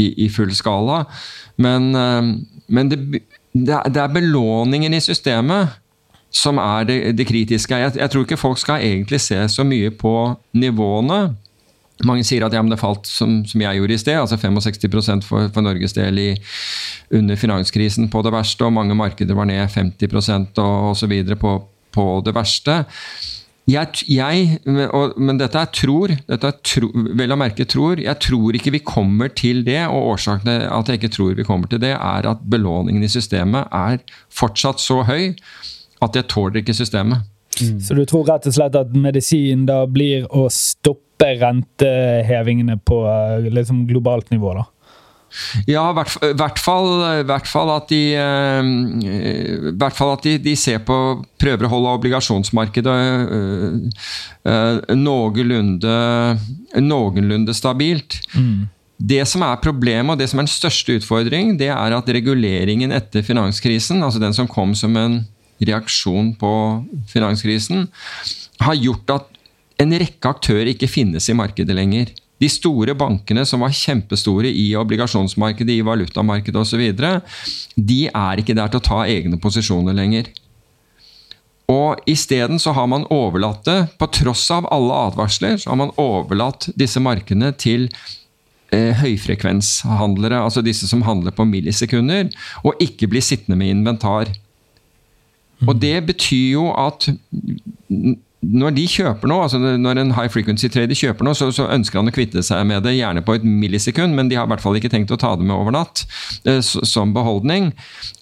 [0.00, 1.02] i, i full skala.
[1.60, 2.32] Men, eh,
[2.72, 3.02] men det,
[3.52, 5.76] det, er belåningen i systemet
[6.32, 7.76] som er det, det kritiske.
[7.76, 10.16] Jeg, jeg tror ikke folk skal egentlig se så mye på
[10.56, 11.22] nivåene.
[12.08, 15.50] Mange sier at ja, det falt som, som, jeg gjorde i sted, altså 65 for,
[15.52, 16.30] for Norges del i,
[17.16, 21.14] under finanskrisen på det verste, og mange markeder var ned 50% og osv.
[21.40, 21.58] På,
[21.92, 22.84] på det verste.
[23.70, 26.88] Jeg, jeg og, men dette er tror, dette er tro,
[27.18, 28.00] vel å merke tror.
[28.02, 31.46] Jeg tror ikke vi kommer til det, og årsaken til at jeg ikke tror vi
[31.46, 34.00] kommer til det, er at belåningen i systemet er
[34.32, 35.34] fortsatt så høy
[36.00, 37.28] at jeg tåler ikke systemet.
[37.58, 37.80] Mm.
[37.82, 43.50] Så du tror rett og slett at medisin da blir å stoppe rentehevingene på eh,
[43.50, 44.68] liksom, globalt nivå, da?
[45.70, 46.88] Ja, i hvert, hvert, fall,
[47.28, 48.16] hvert fall at, de,
[49.78, 50.96] hvert fall at de, de, ser på
[51.38, 52.96] Prøver å holde obligasjonsmarkedet
[53.30, 55.94] uh, noenlunde,
[56.82, 58.18] noenlunde stabilt.
[58.34, 58.66] Mm.
[59.00, 62.92] Det som er problemet, og det som er den største utfordring, det er at reguleringen
[62.92, 65.22] etter finanskrisen, altså den som kom som en
[65.60, 66.52] reaksjon på
[67.10, 67.86] finanskrisen,
[68.60, 69.38] har gjort at
[69.80, 72.10] en rekke aktører ikke finnes i markedet lenger.
[72.40, 76.84] De store bankene som var kjempestore i obligasjonsmarkedet, i valutamarkedet osv.,
[77.76, 80.30] de er ikke der til å ta egne posisjoner lenger.
[81.70, 85.92] Og Isteden så har man overlatt det, på tross av alle advarsler, så har man
[86.00, 87.86] overlatt disse markedene til
[88.72, 92.32] eh, høyfrekvenshandlere, altså disse som handler på millisekunder,
[92.64, 94.32] og ikke blir sittende med inventar.
[95.68, 97.10] Og det betyr jo at
[98.40, 102.00] når de kjøper noe, altså når en high frequency trader kjøper noe, så, så, ønsker
[102.00, 104.64] han å kvitte seg med det, gjerne på et millisekund, men de har i hvert
[104.64, 106.06] fall ikke tenkt å ta det med over natt
[106.48, 107.70] eh, som beholdning.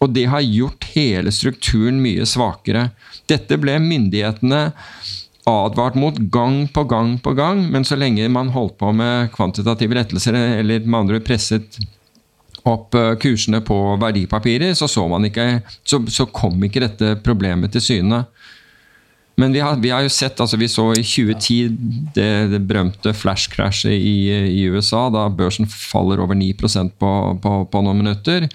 [0.03, 2.89] Og det har gjort hele strukturen mye svakere.
[3.31, 4.65] Dette ble myndighetene
[5.49, 9.97] advart mot gang på gang på gang, men så lenge man holdt på med kvantitative
[9.97, 11.79] lettelser, eller med andre presset
[12.67, 15.49] opp eh, kursene på verdipapirer, så, så, ikke,
[15.85, 18.25] så, så kom ikke dette problemet til syne.
[19.39, 21.69] Men vi har, vi har, jo sett, altså vi så i 2010
[22.17, 24.17] det, det berømte flash-crashet i,
[24.51, 28.49] i, USA, da børsen faller over 9 på, på, på, noen minutter.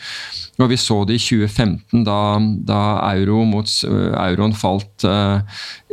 [0.60, 2.20] Og vi så det i 2015, da,
[2.68, 2.82] da
[3.14, 5.40] euro mot, euroen falt uh,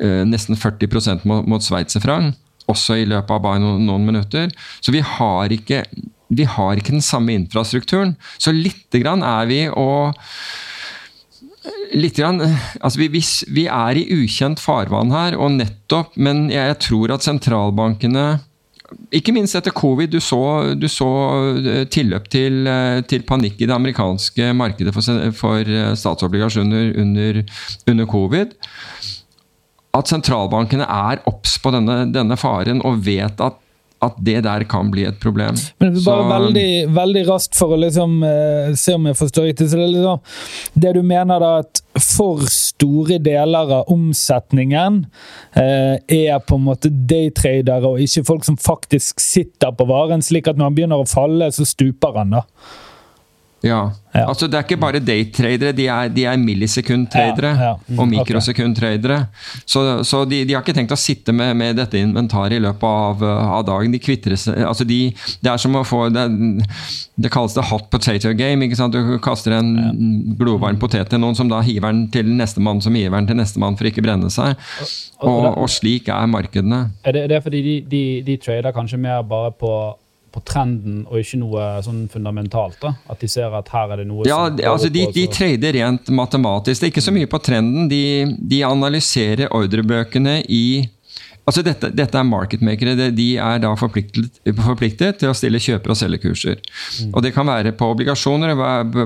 [0.02, 2.34] uh, nesten 40% mot, mot sveitserfranc.
[2.70, 4.50] Også i løpet av bare noen, noen minutter.
[4.82, 5.84] Så vi har, ikke,
[6.30, 8.14] vi har ikke den samme infrastrukturen.
[8.38, 10.14] Så lite grann er vi og
[11.90, 12.40] litt grann,
[12.80, 17.16] altså vi, vi, vi, er i ukjent farvann her, og nettopp, men jeg, jeg tror
[17.16, 18.28] at sentralbankene
[19.14, 20.10] ikke minst etter covid.
[20.10, 20.40] Du så,
[20.78, 21.08] du så
[21.60, 27.42] eh, tilløp til, eh, til, panikk i det amerikanske markedet for, for eh, statsobligasjoner under,
[27.90, 28.54] under, covid.
[29.96, 33.58] At sentralbankene er obs på denne, denne, faren og vet at
[34.00, 35.58] at det der kan bli et problem.
[35.82, 39.68] Men bare så, veldig, veldig, raskt for å liksom, uh, se om jeg forstår riktig.
[39.74, 40.22] det, liksom,
[40.74, 45.02] det du mener da at for store deler av omsetningen
[45.56, 50.48] uh, er på en måte daytradere og ikke folk som faktisk sitter på varen, slik
[50.48, 52.38] at når han begynner å falle, så stuper han.
[52.38, 52.46] da.
[53.62, 53.92] Ja.
[54.14, 54.24] ja.
[54.24, 57.74] altså Det er ikke bare daytradere, de er, de er millisekundtradere ja, ja.
[57.76, 59.18] mm, og mikrosekundtradere.
[59.68, 62.86] Så, så de, de, har ikke tenkt å sitte med, med dette inventaret i løpet
[62.88, 63.24] av,
[63.58, 63.92] av dagen.
[63.92, 65.00] De kvitrer seg altså de,
[65.44, 66.26] Det er som å få det,
[67.20, 68.64] det kalles det hot potato game.
[68.64, 68.96] ikke sant?
[68.96, 69.74] Du kaster en
[70.40, 73.76] glovarm potet til noen som da hiver den til nestemann som hiver den til nestemann
[73.76, 74.56] for ikke brenne seg.
[75.20, 76.86] Og, og, slik er markedene.
[77.04, 79.74] Er det, det er fordi de, de, de trader kanskje mer bare på
[80.30, 82.78] på trenden og ikke noe sånn fundamentalt?
[82.82, 82.94] da?
[83.10, 86.10] At de ser at her er det noe Ja, som altså de, de trader rent
[86.14, 86.80] matematisk.
[86.80, 87.88] Det er ikke så mye på trenden.
[87.90, 88.02] De,
[88.52, 90.64] de analyserer ordrebøkene i
[91.50, 93.08] Altså dette, dette er marketmakere.
[93.10, 96.60] De er da forpliktet, forpliktet, til å stille kjøper- og selgerkurser.
[96.60, 97.08] Mm.
[97.10, 98.54] Og Det kan være på obligasjoner,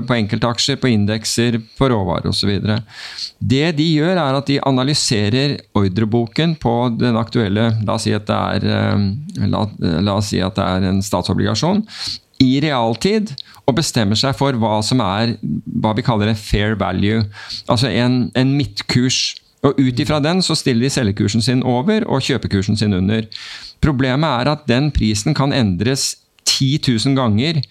[0.05, 2.53] på enkeltaksjer, på indekser, på råvarer osv.
[3.41, 8.27] Det de gjør, er at de analyserer ordreboken på den aktuelle La oss si at
[8.29, 9.63] det er, eh, la,
[10.05, 11.81] la oss si at det er en statsobligasjon
[12.43, 13.31] i realtid
[13.65, 15.35] og bestemmer seg for hva som er
[15.81, 17.23] hva vi kaller en fair value.
[17.71, 19.35] Altså en, en midtkurs
[19.65, 23.25] og Ut ifra den så stiller de selgekursen sin over og kjøpekursen sin under.
[23.83, 26.13] Problemet er at den prisen kan endres
[26.45, 27.61] 10 000 ganger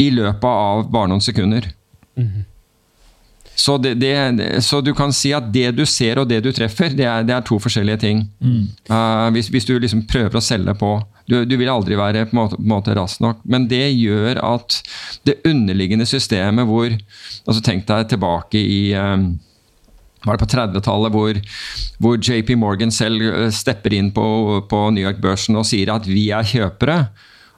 [0.00, 1.68] i løpet av bare noen sekunder.
[2.16, 2.44] Mm.
[3.54, 6.94] Så, det, det, så, du kan si at det du ser og det du treffer,
[6.96, 8.24] det er, det er to forskjellige ting.
[8.40, 8.64] Mm.
[8.88, 10.96] Uh, hvis, hvis, du liksom prøver å selge på
[11.28, 13.44] Du, du vil aldri være på en måte, måte rask nok.
[13.46, 14.80] Men det gjør at
[15.28, 19.28] det underliggende systemet hvor altså Tenk deg tilbake i um,
[20.24, 21.42] var det på 30-tallet hvor,
[22.02, 24.24] hvor, JP Morgan selv eh, stepper inn på,
[24.70, 26.98] på New York-børsen og sier at vi er kjøpere.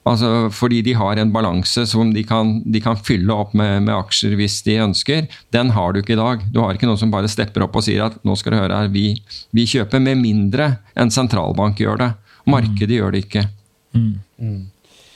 [0.04, 3.94] Altså, fordi de har en balanse som de kan, de kan fylle opp med, med,
[3.96, 5.30] aksjer hvis de ønsker.
[5.54, 6.44] Den har du ikke i dag.
[6.52, 8.82] Du har ikke noen som bare stepper opp og sier at nå skal du høre
[8.82, 9.14] her, vi,
[9.56, 12.10] vi kjøper, med mindre en sentralbank gjør det.
[12.44, 12.96] Markedet mm.
[12.98, 13.48] gjør det ikke.
[13.96, 14.14] Mm.
[14.44, 14.62] mm.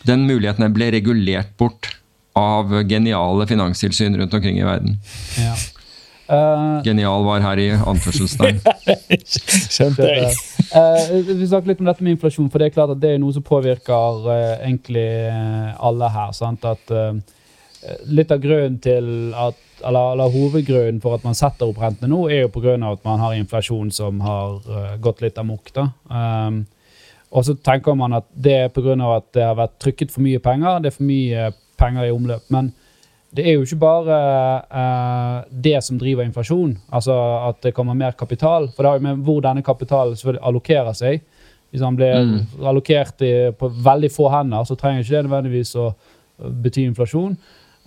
[0.09, 1.91] Den muligheten ble regulert bort
[2.39, 4.97] av geniale finanstilsyn rundt omkring i verden.
[5.37, 5.53] Ja.
[6.29, 8.61] Uh, Genial var her i anførselstegn.
[9.75, 10.35] Skjønte jeg.
[10.75, 13.23] Uh, vi snakket litt om dette med inflasjon, for det er klart at det er
[13.23, 15.09] noe som påvirker uh, egentlig
[15.81, 16.37] alle her.
[16.37, 16.69] Sant?
[16.69, 16.95] At
[18.11, 22.25] Litt av grunnen til at, eller, eller, hovedgrunnen for at man setter opp rentene nå,
[22.27, 22.75] er jo pga.
[22.75, 25.71] at man har inflasjon som har gått litt amok.
[25.77, 25.85] da.
[26.11, 26.65] Um,
[27.31, 28.97] og så tenker man at det er pga.
[29.15, 30.83] at det har vært trykket for mye penger.
[30.83, 31.47] Det er for mye
[31.79, 32.51] penger i omløp.
[32.51, 32.73] men
[33.37, 34.19] det er jo ikke bare
[34.73, 37.15] uh, det som driver inflasjon, altså
[37.49, 38.71] at det kommer mer kapital.
[38.73, 41.21] For det har jo med hvor denne kapitalen selvfølgelig allokerer seg.
[41.71, 42.65] Hvis den blir mm.
[42.65, 45.91] allokert i, på veldig få hender, så trenger ikke det nødvendigvis å
[46.65, 47.37] bety inflasjon.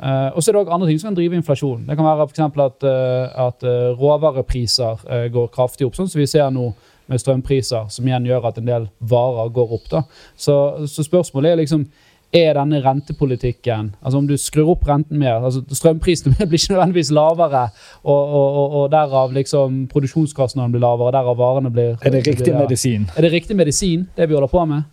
[0.01, 1.87] Uh, og så er det òg andre ting som kan drive inflasjon.
[1.89, 2.45] Det kan være f.eks.
[2.45, 3.67] at, uh, at
[3.97, 6.69] råvarepriser går kraftig opp, sånn som vi ser nå
[7.11, 9.89] med strømpriser, som igjen gjør at en del varer går opp.
[9.91, 10.05] da.
[10.37, 10.55] Så,
[10.87, 11.89] så spørsmålet er liksom
[12.31, 17.11] er denne rentepolitikken altså Om du skrur opp renten mer altså Strømprisene blir ikke nødvendigvis
[17.15, 17.65] lavere,
[18.03, 22.47] og, og, og, og derav liksom produksjonskostnadene blir lavere, derav varene blir Er det riktig
[22.47, 23.09] blir, medisin?
[23.15, 24.87] Er det riktig medisin, det vi holder på med?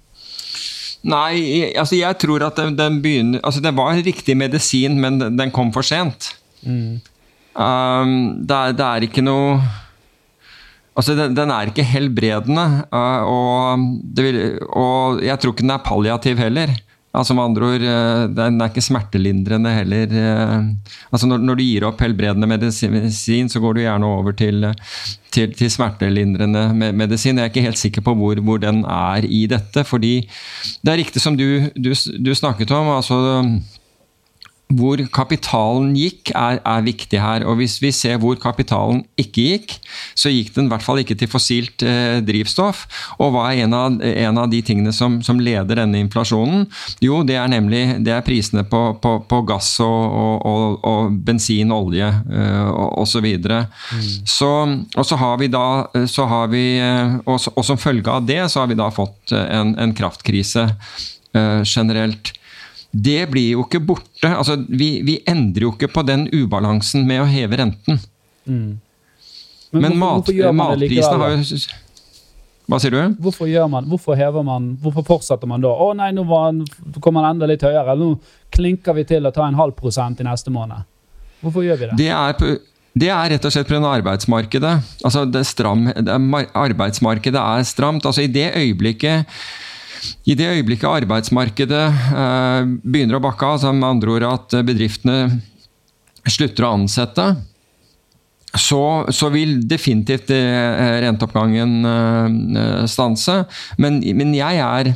[1.09, 5.55] Nei, altså jeg tror at den, den begynner Altså det var riktig medisin, men den
[5.55, 6.33] kom for sent.
[6.67, 6.99] Mm.
[7.55, 8.11] Um,
[8.47, 9.61] det, er, det, er, ikke noe
[10.99, 13.85] Altså, den, den er ikke helbredende, uh, og,
[14.19, 16.75] vil, og jeg tror ikke den er palliativ heller.
[17.19, 20.13] Altså med andre ord, eh, Den er ikke smertelindrende heller.
[20.21, 20.69] Eh,
[21.11, 24.69] altså når, når, du gir opp helbredende medisin, så går du gjerne over til,
[25.35, 27.39] til, til smertelindrende medisin.
[27.41, 29.85] Jeg er ikke helt sikker på hvor, hvor, den er i dette.
[29.85, 30.29] fordi
[30.85, 32.95] det er riktig som du, du, du snakket om.
[32.97, 33.19] altså
[34.69, 37.45] hvor kapitalen gikk, er, er, viktig her.
[37.49, 39.77] Og hvis vi ser hvor kapitalen ikke gikk,
[40.19, 42.85] så gikk den i hvert fall ikke til fossilt eh, drivstoff.
[43.17, 46.67] Og hva er en av, en av de tingene som, som, leder denne inflasjonen?
[47.05, 51.19] Jo, det er nemlig det er prisene på, på, på gass og, og, og, og,
[51.25, 53.29] bensin, olje eh, osv.
[53.39, 54.09] Mm.
[54.29, 54.51] Så,
[54.97, 55.67] og så har vi da
[56.09, 59.33] så har vi, eh, og, og, som følge av det så har vi da fått
[59.33, 62.35] en, en kraftkrise eh, generelt
[62.91, 64.29] det blir jo ikke borte.
[64.31, 68.01] Altså, vi, vi, endrer jo ikke på den ubalansen med å heve renten.
[68.49, 68.79] Mm.
[69.71, 71.61] Men, Men hvorfor, mat, matprisene har jo
[72.69, 73.15] hva sier du?
[73.25, 75.71] Hvorfor gjør man, hvorfor hever man, hvorfor fortsetter man da?
[75.73, 76.25] Å nei, nå
[77.01, 77.95] kommer man enda litt høyere.
[77.97, 78.11] Nå
[78.53, 80.85] klinker vi til å ta en halv prosent i neste måned.
[81.41, 81.97] Hvorfor gjør vi det?
[81.97, 82.59] Det er,
[82.99, 83.81] det er rett og slett pga.
[83.89, 84.75] arbeidsmarkedet.
[85.01, 86.19] Altså, det stram, det
[86.53, 88.05] arbeidsmarkedet er stramt.
[88.05, 89.41] Altså, I det øyeblikket
[90.29, 91.85] i det øyeblikket arbeidsmarkedet
[92.15, 95.39] eh, begynner å bakke av, med andre ord at bedriftene
[96.29, 97.29] slutter å ansette,
[98.59, 98.83] så,
[99.13, 103.43] så, vil definitivt eh, renteoppgangen eh, stanse.
[103.81, 104.95] Men, men jeg er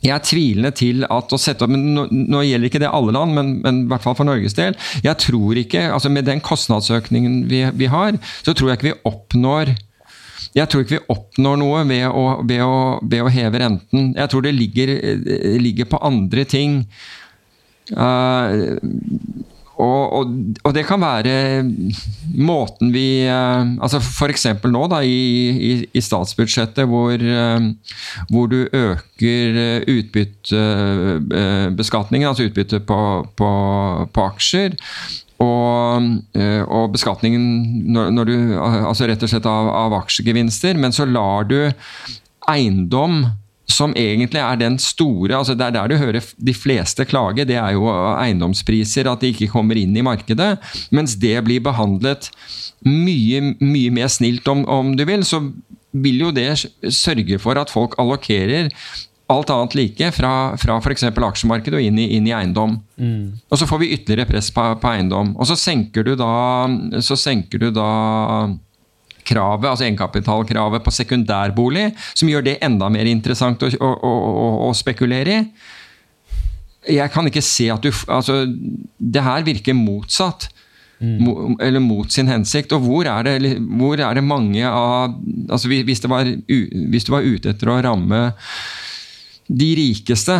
[0.00, 3.34] jeg er tvilende til at å sette opp nå, nå, gjelder ikke det alle land,
[3.36, 4.78] men, men, i hvert fall for Norges del.
[5.04, 8.98] Jeg tror ikke, altså Med den kostnadsøkningen vi, vi har, så tror jeg ikke vi
[9.10, 9.74] oppnår
[10.56, 14.12] jeg tror ikke vi oppnår noe ved å, ved å, ved å heve renten.
[14.16, 14.88] Jeg tror det ligger,
[15.60, 16.72] ligger på andre ting.
[17.90, 18.50] Uh,
[19.80, 20.28] og, og,
[20.60, 21.64] og, det kan være
[22.36, 24.60] måten vi uh, altså F.eks.
[24.68, 27.60] nå da, i, i, i, statsbudsjettet, hvor, uh,
[28.28, 33.50] hvor du øker utbyttebeskatningen, altså utbytte på, på,
[34.12, 34.76] på aksjer.
[35.40, 37.44] Og, eh, og, beskatningen
[37.94, 40.76] når, når du, altså rett og slett av, av, aksjegevinster.
[40.76, 41.58] Men så lar du
[42.50, 43.22] eiendom
[43.70, 47.54] som egentlig er den store altså Det er der du hører de fleste klage, det
[47.54, 50.56] er jo eiendomspriser, at de ikke kommer inn i markedet.
[50.90, 52.28] Mens det blir behandlet
[52.86, 55.42] mye, mye mer snilt, om, om du vil, så
[55.90, 56.48] vil jo det
[56.94, 58.70] sørge for at folk allokerer
[59.30, 61.06] alt annet like fra, fra f.eks.
[61.10, 62.76] aksjemarkedet og inn i, inn i eiendom.
[63.00, 63.40] Mm.
[63.48, 65.34] Og så får vi ytterligere press på, på, eiendom.
[65.38, 66.32] Og så senker du da,
[67.04, 67.90] så senker du da
[69.30, 74.72] kravet, altså egenkapitalkravet på sekundærbolig, som gjør det enda mer interessant å, å, å, å
[74.76, 75.44] spekulere i.
[76.90, 78.46] Jeg kan ikke se at du Altså,
[78.96, 80.48] det her virker motsatt.
[81.00, 81.56] Mm.
[81.60, 82.72] Eller mot sin hensikt.
[82.76, 85.14] Og hvor er det, hvor er det mange av
[85.48, 88.30] altså hvis, det var, hvis du var ute etter å ramme
[89.50, 90.36] de rikeste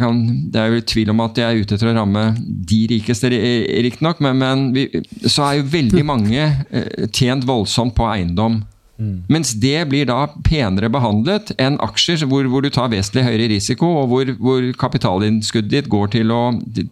[0.00, 0.18] kan,
[0.50, 4.22] Det er jo tvil om at jeg er ute etter å ramme de rikeste, riktignok,
[4.24, 4.88] men, men vi,
[5.26, 8.60] så er jo veldig mange eh, tjent voldsomt på eiendom.
[9.02, 9.22] Mm.
[9.32, 13.88] Mens det blir da penere behandlet enn aksjer, hvor, hvor du tar vesentlig høyere risiko,
[14.02, 16.42] og hvor, hvor kapitalinnskuddet ditt går til å,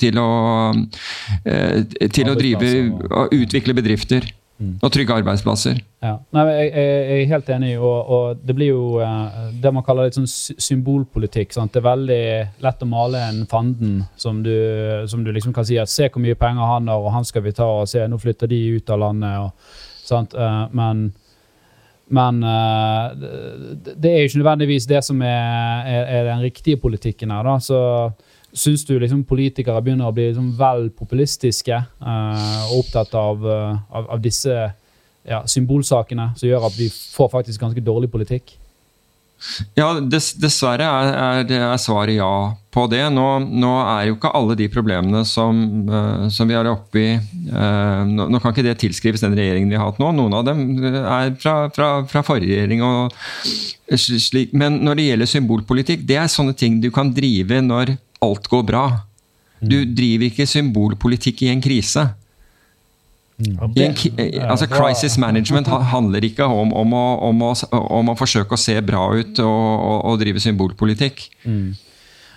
[0.01, 0.31] til å,
[1.45, 2.75] eh, til å drive
[3.37, 4.31] utvikle bedrifter.
[4.61, 5.79] Og trygge arbeidsplasser.
[6.05, 6.19] Ja.
[6.37, 10.09] Nei, jeg, jeg, er helt enig, og, og, det blir jo uh, det man kaller
[10.09, 11.55] litt sånn symbolpolitikk.
[11.57, 11.73] Sant?
[11.73, 12.25] Det er veldig
[12.67, 14.53] lett å male en fanden som du,
[15.11, 17.45] som du, liksom kan si at se hvor mye penger han har, og han skal
[17.47, 19.47] vi ta, og se nå flytter de ut av landet.
[19.47, 19.81] Og,
[20.13, 20.37] sant?
[20.37, 21.11] Uh, men
[22.11, 27.31] men det, det er jo ikke nødvendigvis det som er, er, er den riktige politikken
[27.31, 27.47] her.
[27.47, 27.79] da, så
[28.53, 33.77] Syns du liksom politikere begynner å bli liksom vel populistiske uh, og opptatt av, uh,
[33.95, 34.55] av, av disse
[35.23, 38.57] ja, symbolsakene som gjør at vi får faktisk ganske dårlig politikk?
[39.73, 42.33] Ja, dess, dessverre er, er, er, svaret ja
[42.71, 43.01] på det.
[43.15, 47.15] Nå, nå, er jo ikke alle de problemene som, uh, som vi har oppe i
[47.17, 50.11] uh, nå, nå, kan ikke det tilskrives den regjeringen vi har hatt nå.
[50.19, 50.67] Noen av dem
[51.01, 52.85] er fra, fra, fra forrige regjering.
[52.85, 54.53] og slik.
[54.53, 58.65] Men når det gjelder symbolpolitikk, det er sånne ting du kan drive når alt går
[58.69, 58.87] bra.
[59.61, 59.95] Du mm.
[59.97, 62.07] driver ikke symbolpolitikk i en krise.
[63.41, 63.95] I En,
[64.51, 68.75] altså Crisis management handler ikke om, om, å, om, å, om, å, forsøke å se
[68.85, 71.23] bra ut og, og, og drive symbolpolitikk.
[71.45, 71.71] Mm.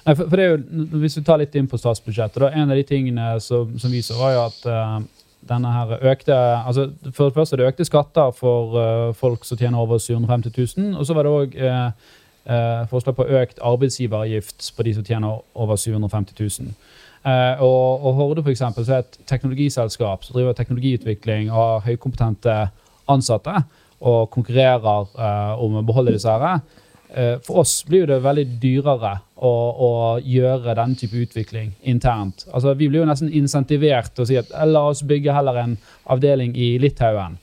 [0.03, 0.55] Nei, for, for jo,
[1.01, 4.15] hvis vi tar litt inn på statsbudsjettet, da, En av de tingene som, som viser,
[4.19, 8.75] var jo at uh, denne her økte altså For det første det økte skatter for
[8.79, 10.93] uh, folk som tjener over 750 000.
[10.99, 11.57] Og så var det òg
[12.46, 16.76] eh, forslag på økt arbeidsgiveravgift på de som tjener over 750 000.
[17.24, 21.86] Eh, og, og Horde for eksempel, så er et teknologiselskap som driver teknologiutvikling og har
[21.88, 22.58] høykompetente
[23.12, 23.64] ansatte
[24.04, 26.64] og konkurrerer eh, om å beholde disse her.
[27.14, 32.48] Eh, for oss blir det veldig dyrere å, å, gjøre denne type utvikling internt.
[32.52, 35.78] Altså, vi blir jo nesten insentivert til å si at la oss bygge heller en
[36.12, 37.38] avdeling i Litauen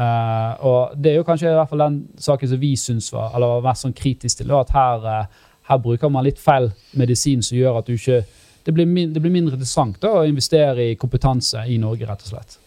[0.00, 3.34] Uh, og Det er jo kanskje i hvert fall den saken som vi syns var
[3.36, 4.52] eller var mest sånn kritisk til.
[4.56, 8.22] at her, uh, her, bruker man litt feil medisin som gjør at du ikke
[8.64, 12.24] det blir, min, det blir mindre interessant da, å investere i kompetanse i Norge, rett
[12.24, 12.58] og slett.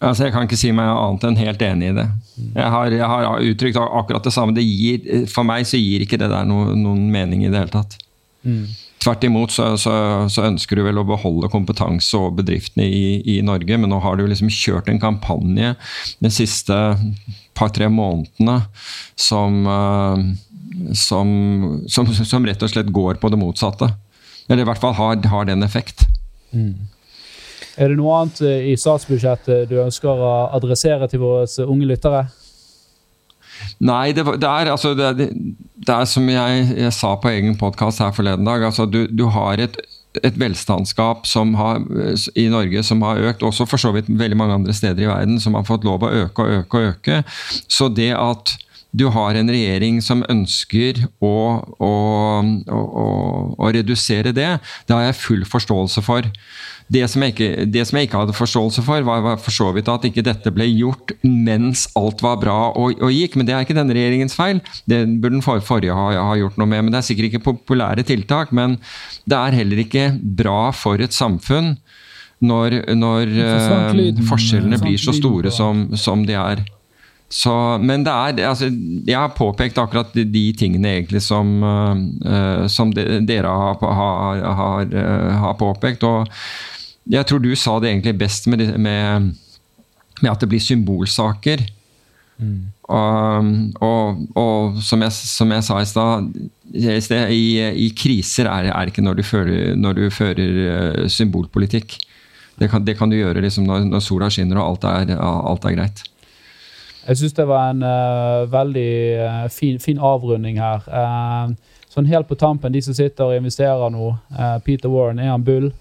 [0.00, 2.06] Altså, Jeg kan ikke si meg annet enn helt enig i det.
[2.54, 4.54] Jeg har, jeg har uttrykt akkurat det samme.
[4.56, 7.74] Det gir, for meg så gir ikke det der no, noen mening i det hele
[7.74, 7.98] tatt.
[8.46, 8.70] Mm.
[9.00, 9.92] Tvert imot så, så,
[10.28, 14.18] så, ønsker du vel å beholde kompetanse og bedriftene i, i, Norge, men nå har
[14.18, 15.72] du liksom kjørt en kampanje
[16.20, 16.76] de siste
[17.56, 18.58] par-tre månedene
[19.16, 21.32] som, uh, som,
[21.88, 23.88] som, som, rett og slett går på det motsatte.
[24.50, 26.04] Eller i hvert fall har, har den effekt.
[26.52, 26.74] Mm.
[27.80, 32.26] Er det noe annet i statsbudsjettet du ønsker å adressere til våre unge lyttere?
[33.80, 38.02] Nei, det, det, er, altså, det, det, er som jeg, jeg sa på egen podkast
[38.02, 38.64] her forleden dag.
[38.68, 39.76] Altså, du, du har et,
[40.22, 41.84] et velstandsgap har,
[42.34, 45.40] i Norge som har økt, også for så vidt veldig mange andre steder i verden,
[45.40, 47.22] som har fått lov å øke og øke og øke.
[47.68, 48.56] Så det at
[48.90, 51.34] du har en regjering som ønsker å,
[51.78, 51.92] å,
[52.74, 52.80] å,
[53.54, 54.50] å redusere det,
[54.86, 56.26] det har jeg full forståelse for.
[56.90, 59.88] Det som, ikke, det som, jeg ikke, hadde forståelse for, var, var for så vidt
[59.92, 63.36] at ikke dette ble gjort mens alt var bra og, og gikk.
[63.38, 64.58] Men det er ikke denne regjeringens feil.
[64.90, 66.82] Det burde den for, forrige ha, ha, gjort noe med.
[66.88, 68.50] Men Det er sikkert ikke populære tiltak.
[68.56, 68.80] Men
[69.22, 71.76] det er heller ikke bra for et samfunn
[72.42, 76.66] når, når uh, forskjellene blir så store som, som de er.
[77.30, 78.66] Så, men det er, altså,
[79.06, 84.42] jeg har påpekt akkurat de, de tingene egentlig som, uh, som de, dere har, har,
[84.58, 86.02] har, uh, har, påpekt.
[86.02, 86.26] Og
[87.06, 89.30] jeg tror du sa det egentlig best med, med,
[90.20, 91.62] med at det blir symbolsaker.
[92.40, 92.72] Mm.
[92.90, 96.30] Og, og, og, som, jeg, som jeg sa i stad,
[96.74, 101.94] i, i, kriser er det ikke når du fører, når du fører symbolpolitikk.
[102.58, 105.68] Det kan, det kan, du gjøre liksom når, når, sola skinner og alt er, alt
[105.68, 106.02] er greit.
[107.10, 110.84] Jeg syns det var en uh, veldig uh, fin, fin, avrunding her.
[110.86, 114.12] Uh, sånn helt på tampen, de som sitter og investerer nå.
[114.62, 115.72] Peter Warren, er han bull?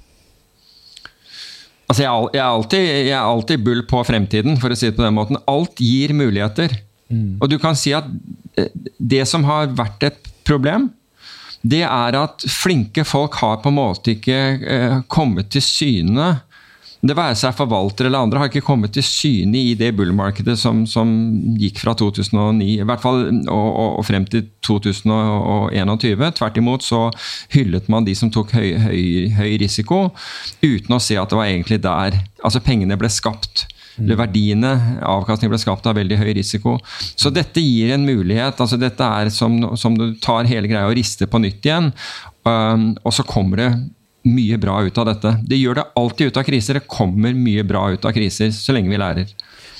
[1.85, 4.89] Altså, jeg, er, jeg, er alltid, jeg, er alltid, bull på fremtiden, for å si
[4.89, 5.37] det på den måten.
[5.49, 6.73] Alt gir muligheter.
[7.13, 7.37] Mm.
[7.37, 8.09] Og du kan si at
[8.97, 10.89] det som har vært et problem,
[11.61, 16.31] det er at flinke folk har på en måte ikke kommet til syne
[16.99, 20.81] det være seg forvaltere eller andre, har ikke kommet til syne i det bullmarkedet som,
[20.89, 21.07] som
[21.59, 26.25] gikk fra 2009 i hvert fall, og, og, frem til 2021.
[26.35, 27.05] Tvert imot så
[27.55, 29.03] hyllet man de som tok høy, høy,
[29.37, 30.09] høy risiko,
[30.59, 33.69] uten å se at det var egentlig der altså pengene ble skapt.
[33.99, 34.73] Eller verdiene,
[35.03, 36.77] avkastningen ble skapt av veldig høy risiko.
[37.19, 38.59] Så dette gir en mulighet.
[38.59, 41.91] altså Dette er som, som du tar hele greia og rister på nytt igjen.
[42.47, 43.69] Um, og så kommer det
[44.27, 45.35] mye bra ut av dette.
[45.47, 46.79] Det gjør det alltid ut av kriser.
[46.79, 49.31] Det kommer mye bra ut av kriser, så lenge vi lærer.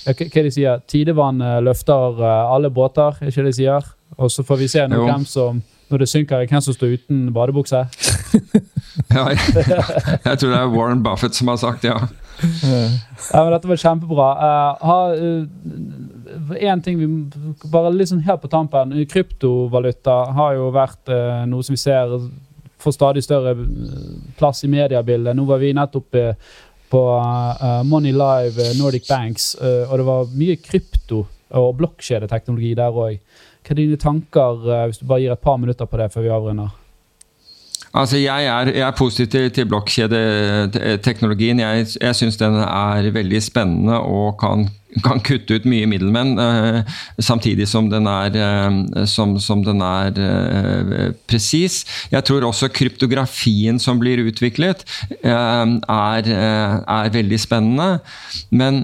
[0.09, 3.91] Hva de sier Tidevann eh, løfter eh, alle båter, er ikke det de sier?
[4.17, 5.59] Og så får vi se når, hvem som,
[5.91, 7.83] når det synker, hvem som står uten badebukse.
[9.15, 9.67] ja, jeg,
[10.25, 11.99] jeg, tror det er Warren Buffett som har sagt ja.
[11.99, 14.29] ja men dette var kjempebra.
[14.41, 17.07] Uh, uh, en ting vi
[17.69, 18.95] Bare litt sånn helt på tampen.
[19.11, 22.17] Kryptovaluta har jo vært uh, noe som vi ser
[22.79, 25.35] får stadig større eh, plass i mediebildet.
[25.37, 26.55] Nå var vi nettopp eh,
[26.89, 31.19] på uh, Money Live Nordic Banks, og det var mye krypto
[31.59, 33.19] og blokkjedeteknologi der òg.
[33.61, 36.31] Hva er dine tanker, hvis du bare gir et par minutter på det før vi
[36.33, 36.71] avrunder?
[37.93, 41.59] Altså, jeg er, jeg er positiv til blokkjedeteknologien.
[41.59, 44.67] Jeg, jeg syns den er veldig spennende og kan,
[45.05, 46.81] kan kutte ut mye middelmenn, uh,
[47.21, 51.83] samtidig som den er, uh, som, som den er uh, presis.
[52.13, 54.85] Jeg tror også kryptografien som blir utviklet,
[55.23, 57.89] er, er veldig spennende.
[58.49, 58.83] Men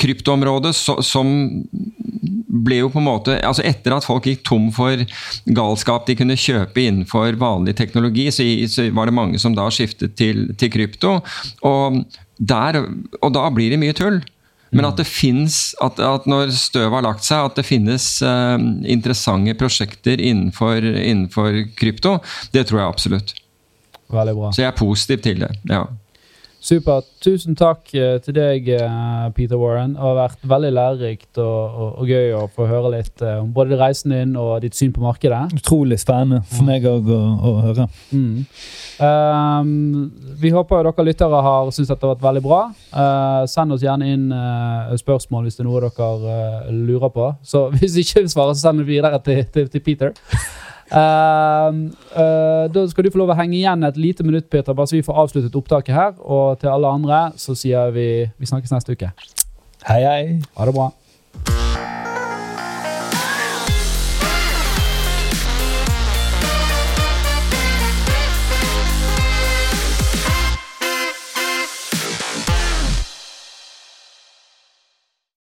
[0.00, 1.30] kryptoområdet som
[2.52, 5.00] ble jo på en måte altså Etter at folk gikk tom for
[5.56, 10.50] galskap de kunne kjøpe innenfor vanlig teknologi, så var det mange som da skiftet til,
[10.60, 11.16] til krypto.
[11.68, 12.02] Og,
[12.38, 12.80] der,
[13.20, 14.22] og da blir det mye tull.
[14.72, 18.56] Men at det finnes, at, at, når støvet har lagt seg, at det finnes uh,
[18.88, 22.14] interessante prosjekter innenfor, innenfor, krypto,
[22.56, 23.34] det tror jeg absolutt.
[24.56, 25.52] Så jeg er positiv til det.
[25.68, 25.84] ja.
[26.62, 27.08] Supert.
[27.22, 29.96] Tusen takk eh, til deg, eh, Peter Warren.
[29.96, 33.48] Det har vært veldig lærerikt og, og, og, gøy å få høre litt eh, om
[33.54, 35.40] både reisen din og ditt syn på markedet.
[35.58, 37.88] Utrolig spennende for meg òg å, å, høre.
[38.14, 38.46] Mm.
[39.02, 39.74] Um,
[40.38, 42.62] vi håper dere lyttere har syntes dette har vært veldig bra.
[42.94, 47.32] Uh, send oss gjerne inn uh, spørsmål hvis det er noe dere uh, lurer på.
[47.42, 50.14] Så hvis ikke vi svarer, så send det videre til, til, til Peter.
[50.92, 54.90] Uh, uh, da skal du få lov å henge igjen et lite minutt, Peter, bare
[54.90, 56.16] så vi får avsluttet opptaket her.
[56.20, 59.12] Og til alle andre så sier vi vi snakkes neste uke.
[59.88, 60.24] Hei, hei.
[60.58, 60.92] Ha det bra.